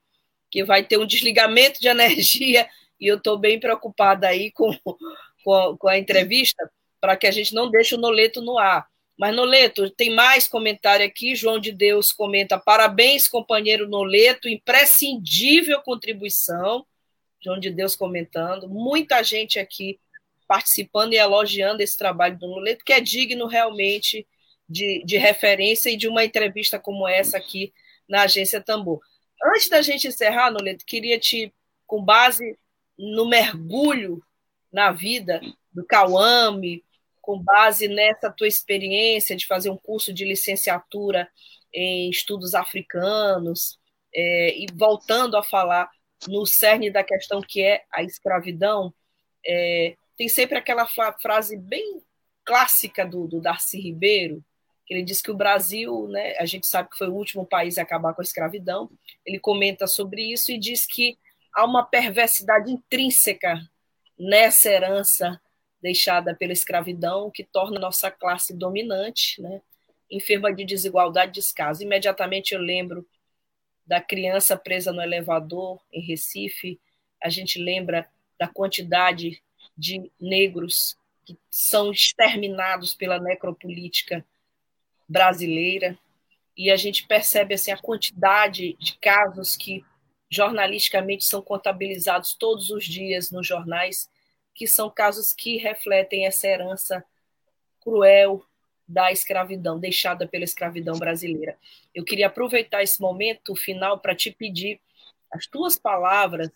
que 0.52 0.64
vai 0.64 0.84
ter 0.84 0.98
um 0.98 1.06
desligamento 1.06 1.80
de 1.80 1.88
energia 1.88 2.68
e 3.00 3.08
eu 3.08 3.18
estou 3.18 3.38
bem 3.38 3.60
preocupada 3.60 4.28
aí 4.28 4.52
com, 4.52 4.76
com, 5.44 5.54
a, 5.54 5.78
com 5.78 5.88
a 5.88 5.98
entrevista 5.98 6.70
para 7.00 7.16
que 7.16 7.28
a 7.28 7.32
gente 7.32 7.54
não 7.54 7.70
deixe 7.70 7.96
o 7.96 8.00
Noleto 8.00 8.42
no 8.42 8.58
ar. 8.58 8.88
Mas, 9.18 9.36
Noleto, 9.36 9.90
tem 9.90 10.16
mais 10.16 10.48
comentário 10.48 11.06
aqui. 11.06 11.36
João 11.36 11.60
de 11.60 11.72
Deus 11.72 12.12
comenta: 12.12 12.58
parabéns, 12.58 13.28
companheiro 13.28 13.88
Noleto, 13.88 14.48
imprescindível 14.48 15.82
contribuição. 15.82 16.86
João 17.42 17.60
de 17.60 17.70
Deus 17.70 17.96
comentando. 17.96 18.68
Muita 18.68 19.24
gente 19.24 19.60
aqui 19.60 20.00
participando 20.48 21.14
e 21.14 21.18
elogiando 21.18 21.82
esse 21.82 21.98
trabalho 21.98 22.38
do 22.38 22.48
Noleto, 22.48 22.84
que 22.84 22.94
é 22.94 23.00
digno 23.00 23.46
realmente 23.46 24.28
de, 24.68 25.04
de 25.06 25.18
referência 25.18 25.90
e 25.90 25.98
de 25.98 26.08
uma 26.08 26.24
entrevista 26.24 26.80
como 26.80 27.08
essa 27.08 27.38
aqui 27.38 27.74
na 28.08 28.24
Agência 28.24 28.62
Tambor. 28.62 29.00
Antes 29.44 29.70
da 29.70 29.82
gente 29.82 30.08
encerrar, 30.08 30.52
Noleto, 30.52 30.86
queria 30.86 31.20
te, 31.20 31.54
com 31.86 32.04
base 32.04 32.58
no 32.98 33.28
mergulho 33.28 34.22
na 34.72 34.92
vida 34.92 35.40
do 35.72 35.86
Cauame, 35.86 36.84
com 37.22 37.40
base 37.40 37.88
nessa 37.88 38.32
tua 38.32 38.48
experiência 38.48 39.36
de 39.36 39.46
fazer 39.46 39.70
um 39.70 39.78
curso 39.78 40.12
de 40.12 40.26
licenciatura 40.26 41.30
em 41.72 42.10
estudos 42.10 42.56
africanos, 42.56 43.80
é, 44.14 44.58
e 44.58 44.66
voltando 44.74 45.38
a 45.38 45.44
falar 45.44 45.90
no 46.28 46.46
cerne 46.46 46.92
da 46.92 47.04
questão 47.04 47.42
que 47.42 47.62
é 47.62 47.84
a 47.92 48.04
escravidão, 48.04 48.94
é, 49.46 49.96
tem 50.18 50.28
sempre 50.28 50.58
aquela 50.58 50.86
frase 51.22 51.56
bem 51.58 52.02
clássica 52.44 53.06
do, 53.06 53.28
do 53.28 53.40
Darcy 53.40 53.80
Ribeiro, 53.80 54.44
Ele 54.90 55.04
diz 55.04 55.22
que 55.22 55.30
o 55.30 55.38
Brasil, 55.38 56.08
né, 56.08 56.36
a 56.40 56.46
gente 56.46 56.66
sabe 56.66 56.90
que 56.90 56.98
foi 56.98 57.08
o 57.08 57.14
último 57.14 57.46
país 57.46 57.78
a 57.78 57.84
acabar 57.84 58.14
com 58.14 58.22
a 58.22 58.24
escravidão. 58.24 58.90
Ele 59.24 59.40
comenta 59.40 59.86
sobre 59.86 60.34
isso 60.34 60.52
e 60.52 60.58
diz 60.58 60.88
que 60.88 61.18
há 61.54 61.64
uma 61.64 61.84
perversidade 61.84 62.72
intrínseca 62.72 63.62
nessa 64.18 64.70
herança 64.70 65.40
deixada 65.82 66.36
pela 66.36 66.52
escravidão 66.52 67.30
que 67.30 67.44
torna 67.44 67.80
nossa 67.80 68.10
classe 68.10 68.54
dominante, 68.54 69.40
né, 69.42 69.62
enferma 70.10 70.52
de 70.52 70.66
desigualdade 70.66 71.30
e 71.30 71.34
descaso. 71.34 71.84
Imediatamente 71.84 72.56
eu 72.56 72.60
lembro 72.60 73.08
da 73.90 74.00
criança 74.00 74.56
presa 74.56 74.94
no 74.94 75.02
elevador 75.02 75.82
em 75.92 76.00
Recife, 76.00 76.80
a 77.20 77.28
gente 77.28 77.58
lembra 77.58 78.08
da 78.38 78.48
quantidade 78.48 79.42
de 79.76 80.12
negros 80.22 80.96
que 81.26 81.36
são 81.50 81.92
exterminados 81.92 82.94
pela 82.94 83.20
necropolítica 83.20 84.24
brasileira. 85.08 85.98
E 86.56 86.70
a 86.70 86.76
gente 86.76 87.08
percebe 87.08 87.56
assim 87.56 87.72
a 87.72 87.82
quantidade 87.82 88.78
de 88.80 88.96
casos 89.00 89.56
que 89.56 89.84
jornalisticamente 90.30 91.26
são 91.26 91.42
contabilizados 91.42 92.36
todos 92.36 92.70
os 92.70 92.86
dias 92.86 93.32
nos 93.32 93.48
jornais, 93.48 94.08
que 94.54 94.68
são 94.68 94.88
casos 94.88 95.34
que 95.34 95.58
refletem 95.58 96.28
essa 96.28 96.48
herança 96.48 97.04
cruel 97.82 98.46
da 98.90 99.12
escravidão, 99.12 99.80
deixada 99.80 100.28
pela 100.28 100.44
escravidão 100.44 100.98
brasileira. 100.98 101.56
Eu 101.94 102.04
queria 102.04 102.26
aproveitar 102.26 102.82
esse 102.82 103.00
momento 103.00 103.56
final 103.56 104.00
para 104.00 104.16
te 104.16 104.32
pedir 104.32 104.82
as 105.32 105.46
tuas 105.46 105.78
palavras, 105.78 106.50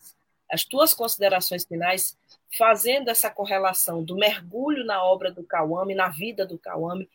as 0.51 0.65
tuas 0.65 0.95
considerações 0.95 1.63
finais, 1.63 2.17
fazendo 2.57 3.09
essa 3.09 3.29
correlação 3.29 4.03
do 4.03 4.15
mergulho 4.15 4.84
na 4.84 5.03
obra 5.03 5.31
do 5.31 5.43
Kawame, 5.43 5.93
na 5.93 6.09
vida 6.09 6.43
do 6.43 6.57
Kawame, 6.57 7.07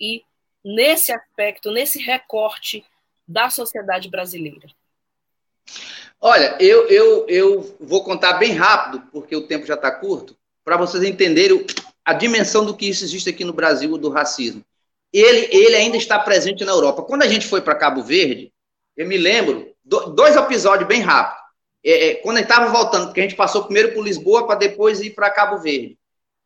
e 0.00 0.22
nesse 0.64 1.10
aspecto, 1.10 1.72
nesse 1.72 1.98
recorte 1.98 2.84
da 3.26 3.50
sociedade 3.50 4.08
brasileira. 4.08 4.68
Olha, 6.20 6.56
eu, 6.60 6.88
eu, 6.88 7.26
eu 7.28 7.76
vou 7.80 8.04
contar 8.04 8.34
bem 8.34 8.52
rápido, 8.52 9.00
porque 9.10 9.34
o 9.34 9.48
tempo 9.48 9.66
já 9.66 9.74
está 9.74 9.90
curto, 9.90 10.36
para 10.64 10.76
vocês 10.76 11.02
entenderem 11.02 11.66
a 12.08 12.14
dimensão 12.14 12.64
do 12.64 12.74
que 12.74 12.88
isso 12.88 13.04
existe 13.04 13.28
aqui 13.28 13.44
no 13.44 13.52
Brasil, 13.52 13.98
do 13.98 14.08
racismo. 14.08 14.64
Ele, 15.12 15.46
ele 15.54 15.76
ainda 15.76 15.98
está 15.98 16.18
presente 16.18 16.64
na 16.64 16.72
Europa. 16.72 17.02
Quando 17.02 17.22
a 17.22 17.28
gente 17.28 17.46
foi 17.46 17.60
para 17.60 17.74
Cabo 17.74 18.02
Verde, 18.02 18.50
eu 18.96 19.06
me 19.06 19.18
lembro, 19.18 19.74
dois 19.84 20.34
episódios 20.34 20.88
bem 20.88 21.02
rápidos. 21.02 21.42
É, 21.84 22.08
é, 22.08 22.14
quando 22.14 22.38
eu 22.38 22.44
estava 22.44 22.70
voltando, 22.70 23.08
porque 23.08 23.20
a 23.20 23.24
gente 23.24 23.36
passou 23.36 23.64
primeiro 23.64 23.92
por 23.92 24.02
Lisboa 24.02 24.46
para 24.46 24.58
depois 24.58 25.02
ir 25.02 25.10
para 25.10 25.30
Cabo 25.30 25.58
Verde. 25.58 25.98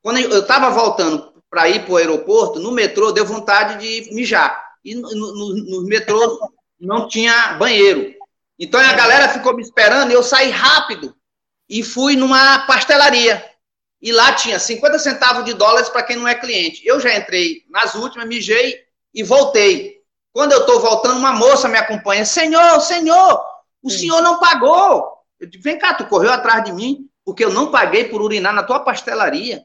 Quando 0.02 0.18
eu 0.18 0.40
estava 0.40 0.68
voltando 0.68 1.32
para 1.48 1.68
ir 1.68 1.84
para 1.84 1.92
o 1.92 1.96
aeroporto, 1.96 2.58
no 2.58 2.72
metrô 2.72 3.12
deu 3.12 3.24
vontade 3.24 3.78
de 3.78 4.12
mijar. 4.12 4.60
E 4.84 4.96
no, 4.96 5.08
no, 5.14 5.54
no 5.54 5.82
metrô 5.86 6.40
não 6.80 7.06
tinha 7.06 7.52
banheiro. 7.52 8.12
Então 8.58 8.80
a 8.80 8.94
galera 8.94 9.28
ficou 9.28 9.54
me 9.54 9.62
esperando 9.62 10.10
eu 10.10 10.24
saí 10.24 10.50
rápido 10.50 11.14
e 11.68 11.84
fui 11.84 12.16
numa 12.16 12.66
pastelaria. 12.66 13.51
E 14.02 14.10
lá 14.10 14.32
tinha 14.32 14.58
50 14.58 14.98
centavos 14.98 15.44
de 15.44 15.54
dólares 15.54 15.88
para 15.88 16.02
quem 16.02 16.16
não 16.16 16.26
é 16.26 16.34
cliente. 16.34 16.84
Eu 16.84 16.98
já 16.98 17.16
entrei 17.16 17.64
nas 17.70 17.94
últimas, 17.94 18.26
mijei 18.26 18.80
e 19.14 19.22
voltei. 19.22 20.02
Quando 20.32 20.50
eu 20.50 20.60
estou 20.62 20.80
voltando, 20.80 21.18
uma 21.18 21.32
moça 21.32 21.68
me 21.68 21.78
acompanha. 21.78 22.24
Senhor, 22.24 22.80
senhor, 22.80 23.40
o 23.80 23.88
Sim. 23.88 23.98
senhor 23.98 24.20
não 24.20 24.40
pagou. 24.40 25.12
Eu 25.38 25.46
digo, 25.48 25.62
vem 25.62 25.78
cá, 25.78 25.94
tu 25.94 26.04
correu 26.06 26.32
atrás 26.32 26.64
de 26.64 26.72
mim, 26.72 27.08
porque 27.24 27.44
eu 27.44 27.52
não 27.52 27.70
paguei 27.70 28.04
por 28.04 28.20
urinar 28.20 28.52
na 28.52 28.64
tua 28.64 28.80
pastelaria. 28.80 29.64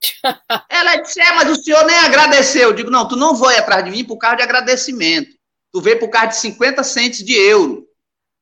Ela 0.70 0.96
disse, 0.96 1.20
é, 1.20 1.34
mas 1.34 1.50
o 1.50 1.62
senhor 1.62 1.84
nem 1.84 1.96
agradeceu. 1.96 2.70
Eu 2.70 2.72
digo, 2.72 2.90
não, 2.90 3.06
tu 3.06 3.16
não 3.16 3.34
vai 3.34 3.58
atrás 3.58 3.84
de 3.84 3.90
mim 3.90 4.04
por 4.04 4.16
causa 4.16 4.36
de 4.36 4.42
agradecimento. 4.42 5.36
Tu 5.70 5.80
veio 5.82 5.98
por 5.98 6.08
causa 6.08 6.28
de 6.28 6.36
50 6.36 6.82
centes 6.84 7.22
de 7.22 7.34
euro. 7.34 7.86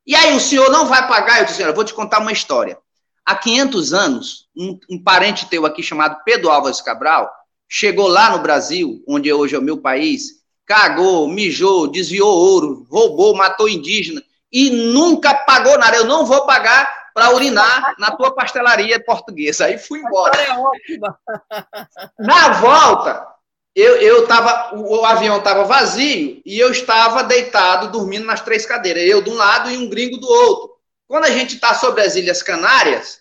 E 0.06 0.14
aí 0.14 0.36
o 0.36 0.40
senhor 0.40 0.70
não 0.70 0.86
vai 0.86 1.08
pagar? 1.08 1.40
Eu 1.40 1.46
disse, 1.46 1.62
eu 1.62 1.74
vou 1.74 1.84
te 1.84 1.94
contar 1.94 2.20
uma 2.20 2.32
história. 2.32 2.78
Há 3.24 3.36
500 3.36 3.92
anos, 3.92 4.48
um, 4.56 4.78
um, 4.90 5.02
parente 5.02 5.46
teu 5.46 5.64
aqui 5.64 5.82
chamado 5.82 6.22
Pedro 6.24 6.50
Álvares 6.50 6.80
Cabral 6.80 7.30
chegou 7.68 8.08
lá 8.08 8.30
no 8.30 8.42
Brasil, 8.42 9.02
onde 9.08 9.32
hoje 9.32 9.54
é 9.54 9.58
o 9.58 9.62
meu 9.62 9.78
país, 9.78 10.42
cagou, 10.66 11.28
mijou, 11.28 11.86
desviou 11.86 12.28
ouro, 12.28 12.86
roubou, 12.90 13.34
matou 13.34 13.68
indígena 13.68 14.22
e 14.52 14.70
nunca 14.70 15.34
pagou 15.34 15.78
nada. 15.78 15.96
Eu 15.96 16.04
não 16.04 16.26
vou 16.26 16.44
pagar 16.44 17.02
para 17.14 17.34
urinar 17.34 17.94
na 17.98 18.10
tua 18.10 18.34
pastelaria 18.34 19.02
portuguesa. 19.02 19.66
Aí 19.66 19.78
fui 19.78 20.00
embora. 20.00 20.36
É 20.36 20.52
ótima. 20.52 21.18
Na 22.18 22.48
volta, 22.54 23.26
eu, 23.74 23.96
eu 23.96 24.26
tava, 24.26 24.74
o, 24.76 25.00
o 25.00 25.04
avião 25.04 25.38
estava 25.38 25.64
vazio 25.64 26.42
e 26.44 26.58
eu 26.58 26.70
estava 26.70 27.22
deitado, 27.24 27.90
dormindo 27.90 28.26
nas 28.26 28.40
três 28.40 28.66
cadeiras. 28.66 29.04
Eu 29.04 29.22
de 29.22 29.30
um 29.30 29.34
lado 29.34 29.70
e 29.70 29.76
um 29.76 29.88
gringo 29.88 30.18
do 30.18 30.28
outro. 30.28 30.71
Quando 31.12 31.26
a 31.26 31.30
gente 31.30 31.56
está 31.56 31.74
sobre 31.74 32.00
as 32.00 32.16
Ilhas 32.16 32.42
Canárias, 32.42 33.20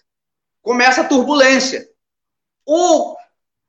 começa 0.62 1.02
a 1.02 1.04
turbulência. 1.04 1.90
O 2.66 3.18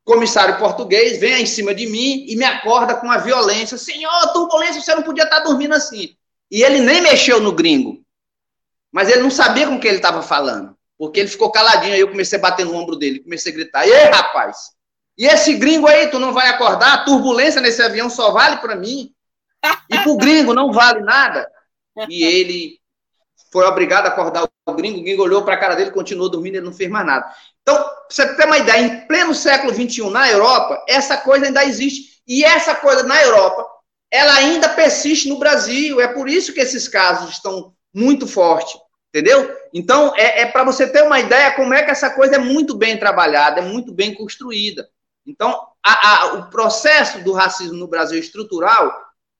comissário 0.04 0.58
português 0.58 1.18
vem 1.18 1.42
em 1.42 1.46
cima 1.46 1.74
de 1.74 1.88
mim 1.88 2.24
e 2.28 2.36
me 2.36 2.44
acorda 2.44 2.94
com 2.94 3.10
a 3.10 3.18
violência. 3.18 3.76
Senhor, 3.76 4.32
turbulência, 4.32 4.80
você 4.80 4.94
não 4.94 5.02
podia 5.02 5.24
estar 5.24 5.38
tá 5.38 5.42
dormindo 5.42 5.74
assim. 5.74 6.16
E 6.48 6.62
ele 6.62 6.78
nem 6.78 7.02
mexeu 7.02 7.40
no 7.40 7.50
gringo. 7.50 8.00
Mas 8.92 9.08
ele 9.08 9.22
não 9.22 9.30
sabia 9.30 9.66
com 9.66 9.80
quem 9.80 9.88
ele 9.88 9.98
estava 9.98 10.22
falando. 10.22 10.78
Porque 10.96 11.18
ele 11.18 11.28
ficou 11.28 11.50
caladinho. 11.50 11.94
Aí 11.94 12.00
eu 12.00 12.08
comecei 12.08 12.38
a 12.38 12.42
bater 12.42 12.64
no 12.64 12.76
ombro 12.76 12.94
dele. 12.94 13.24
Comecei 13.24 13.50
a 13.50 13.56
gritar. 13.56 13.88
E 13.88 13.92
aí, 13.92 14.08
rapaz? 14.08 14.70
E 15.18 15.26
esse 15.26 15.54
gringo 15.54 15.88
aí, 15.88 16.06
tu 16.12 16.20
não 16.20 16.32
vai 16.32 16.46
acordar? 16.46 16.94
A 16.94 17.04
turbulência 17.04 17.60
nesse 17.60 17.82
avião 17.82 18.08
só 18.08 18.30
vale 18.30 18.58
para 18.58 18.76
mim. 18.76 19.12
E 19.90 19.98
pro 19.98 20.16
gringo 20.16 20.54
não 20.54 20.72
vale 20.72 21.00
nada. 21.00 21.50
E 22.08 22.22
ele 22.22 22.81
foi 23.52 23.66
obrigado 23.66 24.06
a 24.06 24.08
acordar 24.08 24.48
o 24.66 24.72
gringo. 24.72 25.00
O 25.00 25.02
gringo 25.02 25.22
olhou 25.22 25.42
para 25.42 25.54
a 25.54 25.58
cara 25.58 25.74
dele, 25.74 25.90
continuou 25.90 26.30
dormindo, 26.30 26.56
ele 26.56 26.64
não 26.64 26.72
fez 26.72 26.90
mais 26.90 27.04
nada. 27.04 27.30
Então, 27.60 27.76
pra 27.76 27.94
você 28.08 28.34
ter 28.34 28.46
uma 28.46 28.58
ideia, 28.58 28.80
em 28.80 29.06
pleno 29.06 29.34
século 29.34 29.72
XXI, 29.74 30.10
na 30.10 30.28
Europa, 30.30 30.84
essa 30.88 31.18
coisa 31.18 31.46
ainda 31.46 31.64
existe. 31.64 32.22
E 32.26 32.44
essa 32.44 32.74
coisa 32.74 33.02
na 33.02 33.20
Europa, 33.22 33.66
ela 34.10 34.34
ainda 34.34 34.68
persiste 34.70 35.28
no 35.28 35.38
Brasil. 35.38 36.00
É 36.00 36.08
por 36.08 36.28
isso 36.28 36.52
que 36.52 36.60
esses 36.60 36.88
casos 36.88 37.30
estão 37.30 37.74
muito 37.94 38.26
fortes. 38.26 38.74
Entendeu? 39.14 39.54
Então, 39.74 40.14
é, 40.16 40.40
é 40.40 40.46
para 40.46 40.64
você 40.64 40.86
ter 40.86 41.02
uma 41.02 41.20
ideia 41.20 41.54
como 41.54 41.74
é 41.74 41.82
que 41.82 41.90
essa 41.90 42.08
coisa 42.08 42.36
é 42.36 42.38
muito 42.38 42.74
bem 42.74 42.98
trabalhada, 42.98 43.60
é 43.60 43.62
muito 43.62 43.92
bem 43.92 44.14
construída. 44.14 44.88
Então, 45.26 45.50
a, 45.84 46.08
a, 46.08 46.34
o 46.34 46.50
processo 46.50 47.22
do 47.22 47.32
racismo 47.32 47.76
no 47.76 47.86
Brasil 47.86 48.18
estrutural, 48.18 48.90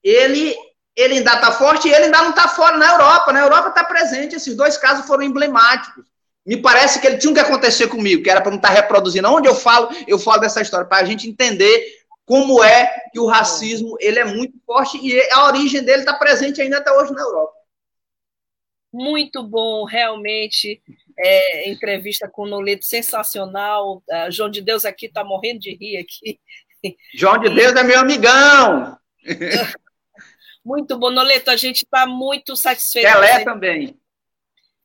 ele, 0.03 0.55
ele 0.95 1.15
ainda 1.15 1.33
está 1.33 1.51
forte 1.51 1.87
e 1.87 1.93
ele 1.93 2.05
ainda 2.05 2.21
não 2.21 2.29
está 2.29 2.47
fora 2.47 2.77
na 2.77 2.91
Europa. 2.91 3.33
Na 3.33 3.39
Europa 3.39 3.69
está 3.69 3.83
presente, 3.83 4.35
esses 4.35 4.55
dois 4.55 4.77
casos 4.77 5.05
foram 5.05 5.23
emblemáticos. 5.23 6.05
Me 6.45 6.57
parece 6.57 6.99
que 6.99 7.07
ele 7.07 7.17
tinha 7.17 7.33
que 7.33 7.39
acontecer 7.39 7.87
comigo, 7.87 8.21
que 8.21 8.29
era 8.29 8.41
para 8.41 8.51
não 8.51 8.57
estar 8.57 8.69
tá 8.69 8.73
reproduzindo. 8.73 9.27
Onde 9.29 9.47
eu 9.47 9.55
falo, 9.55 9.89
eu 10.07 10.19
falo 10.19 10.41
dessa 10.41 10.61
história, 10.61 10.85
para 10.85 11.01
a 11.01 11.05
gente 11.05 11.27
entender 11.27 12.03
como 12.25 12.63
é 12.63 12.91
que 13.11 13.19
o 13.19 13.25
racismo 13.25 13.95
ele 13.99 14.19
é 14.19 14.25
muito 14.25 14.57
forte 14.65 14.97
e 15.01 15.19
a 15.31 15.45
origem 15.45 15.83
dele 15.83 15.99
está 15.99 16.13
presente 16.13 16.61
ainda 16.61 16.77
até 16.77 16.91
hoje 16.91 17.13
na 17.13 17.21
Europa. 17.21 17.53
Muito 18.93 19.41
bom, 19.41 19.85
realmente. 19.85 20.81
É, 21.17 21.69
entrevista 21.69 22.27
com 22.27 22.43
o 22.43 22.47
Noleto, 22.47 22.85
sensacional. 22.85 24.03
Uh, 24.09 24.31
João 24.31 24.49
de 24.49 24.61
Deus 24.61 24.85
aqui 24.85 25.07
está 25.07 25.23
morrendo 25.23 25.59
de 25.59 25.75
rir 25.75 25.97
aqui. 25.97 26.39
João 27.15 27.39
de 27.39 27.49
Deus 27.49 27.73
é 27.73 27.83
meu 27.83 27.99
amigão. 27.99 28.97
Muito 30.63 30.97
bom, 30.97 31.11
Noleto. 31.11 31.51
A 31.51 31.55
gente 31.55 31.83
está 31.83 32.05
muito 32.05 32.55
satisfeito. 32.55 33.11
Pelé 33.11 33.43
também. 33.43 33.99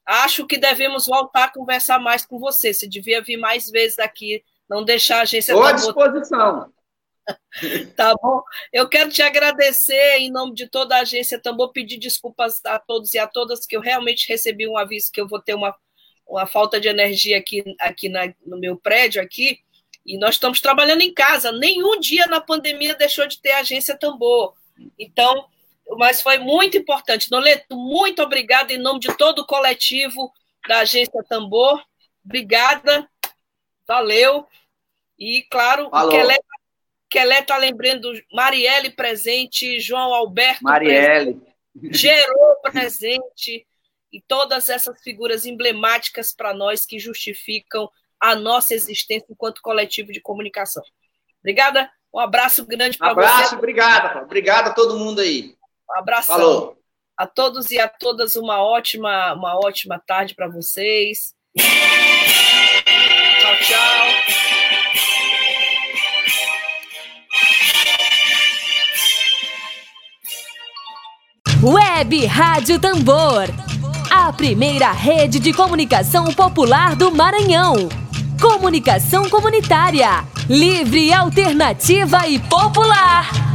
Acho 0.04 0.46
que 0.46 0.56
devemos 0.56 1.06
voltar 1.06 1.44
a 1.44 1.52
conversar 1.52 1.98
mais 1.98 2.24
com 2.24 2.38
você. 2.38 2.72
Você 2.72 2.88
devia 2.88 3.22
vir 3.22 3.36
mais 3.36 3.70
vezes 3.70 3.98
aqui, 3.98 4.42
não 4.68 4.82
deixar 4.82 5.18
a 5.18 5.22
agência. 5.22 5.52
Estou 5.52 5.66
à 5.66 5.72
disposição. 5.72 6.72
Tá 7.94 8.14
bom? 8.22 8.42
Eu 8.72 8.88
quero 8.88 9.10
te 9.10 9.20
agradecer 9.20 10.16
em 10.16 10.30
nome 10.30 10.54
de 10.54 10.66
toda 10.66 10.96
a 10.96 11.00
agência 11.00 11.38
Tambor, 11.38 11.72
pedir 11.72 11.98
desculpas 11.98 12.64
a 12.64 12.78
todos 12.78 13.12
e 13.12 13.18
a 13.18 13.26
todas, 13.26 13.66
que 13.66 13.76
eu 13.76 13.82
realmente 13.82 14.26
recebi 14.26 14.66
um 14.66 14.78
aviso 14.78 15.12
que 15.12 15.20
eu 15.20 15.28
vou 15.28 15.38
ter 15.38 15.52
uma, 15.52 15.76
uma 16.26 16.46
falta 16.46 16.80
de 16.80 16.88
energia 16.88 17.36
aqui, 17.36 17.62
aqui 17.80 18.08
na, 18.08 18.32
no 18.46 18.58
meu 18.58 18.78
prédio 18.78 19.20
aqui, 19.20 19.58
e 20.06 20.16
nós 20.16 20.36
estamos 20.36 20.58
trabalhando 20.58 21.02
em 21.02 21.12
casa. 21.12 21.52
Nenhum 21.52 22.00
dia 22.00 22.26
na 22.28 22.40
pandemia 22.40 22.94
deixou 22.94 23.26
de 23.26 23.38
ter 23.42 23.52
agência 23.52 23.94
Tambor. 23.94 24.54
Então, 24.98 25.46
mas 25.96 26.20
foi 26.20 26.38
muito 26.38 26.76
importante. 26.76 27.30
Noleto, 27.30 27.76
muito 27.76 28.22
obrigada 28.22 28.72
em 28.72 28.78
nome 28.78 29.00
de 29.00 29.16
todo 29.16 29.40
o 29.40 29.46
coletivo 29.46 30.32
da 30.66 30.80
agência 30.80 31.24
Tambor. 31.28 31.82
Obrigada. 32.24 33.08
Valeu. 33.86 34.46
E, 35.18 35.42
claro, 35.50 35.88
Alô. 35.92 36.08
o 36.08 36.10
Kelé 36.10 36.38
Kelé 37.10 37.40
está 37.40 37.56
lembrando 37.56 38.12
Marielle 38.32 38.90
presente, 38.90 39.80
João 39.80 40.12
Alberto 40.12 40.62
Marielle. 40.62 41.40
presente, 41.74 41.98
Gerou 41.98 42.56
presente, 42.60 43.66
e 44.12 44.20
todas 44.20 44.68
essas 44.68 45.00
figuras 45.02 45.46
emblemáticas 45.46 46.34
para 46.34 46.54
nós 46.54 46.84
que 46.84 46.98
justificam 46.98 47.90
a 48.20 48.34
nossa 48.34 48.74
existência 48.74 49.26
enquanto 49.30 49.62
coletivo 49.62 50.12
de 50.12 50.20
comunicação. 50.20 50.82
Obrigada, 51.40 51.90
um 52.12 52.18
abraço 52.18 52.66
grande 52.66 52.98
para 52.98 53.14
você. 53.14 53.20
Um 53.20 53.30
abraço, 53.30 53.56
obrigada, 53.56 54.22
obrigado 54.22 54.68
a 54.68 54.74
todo 54.74 54.98
mundo 54.98 55.20
aí. 55.20 55.56
Um 55.90 55.98
abraço. 55.98 56.28
Falou. 56.28 56.76
A 57.16 57.26
todos 57.26 57.70
e 57.70 57.80
a 57.80 57.88
todas 57.88 58.36
uma 58.36 58.62
ótima, 58.62 59.32
uma 59.34 59.56
ótima 59.56 60.00
tarde 60.06 60.34
para 60.34 60.46
vocês. 60.46 61.34
Tchau, 63.40 63.56
tchau. 63.60 64.06
Web 71.60 72.24
Rádio 72.26 72.78
Tambor. 72.78 73.48
A 74.08 74.32
primeira 74.32 74.92
rede 74.92 75.40
de 75.40 75.52
comunicação 75.52 76.32
popular 76.32 76.94
do 76.94 77.10
Maranhão. 77.10 77.88
Comunicação 78.40 79.28
comunitária. 79.28 80.24
Livre, 80.48 81.12
alternativa 81.12 82.28
e 82.28 82.38
popular. 82.38 83.47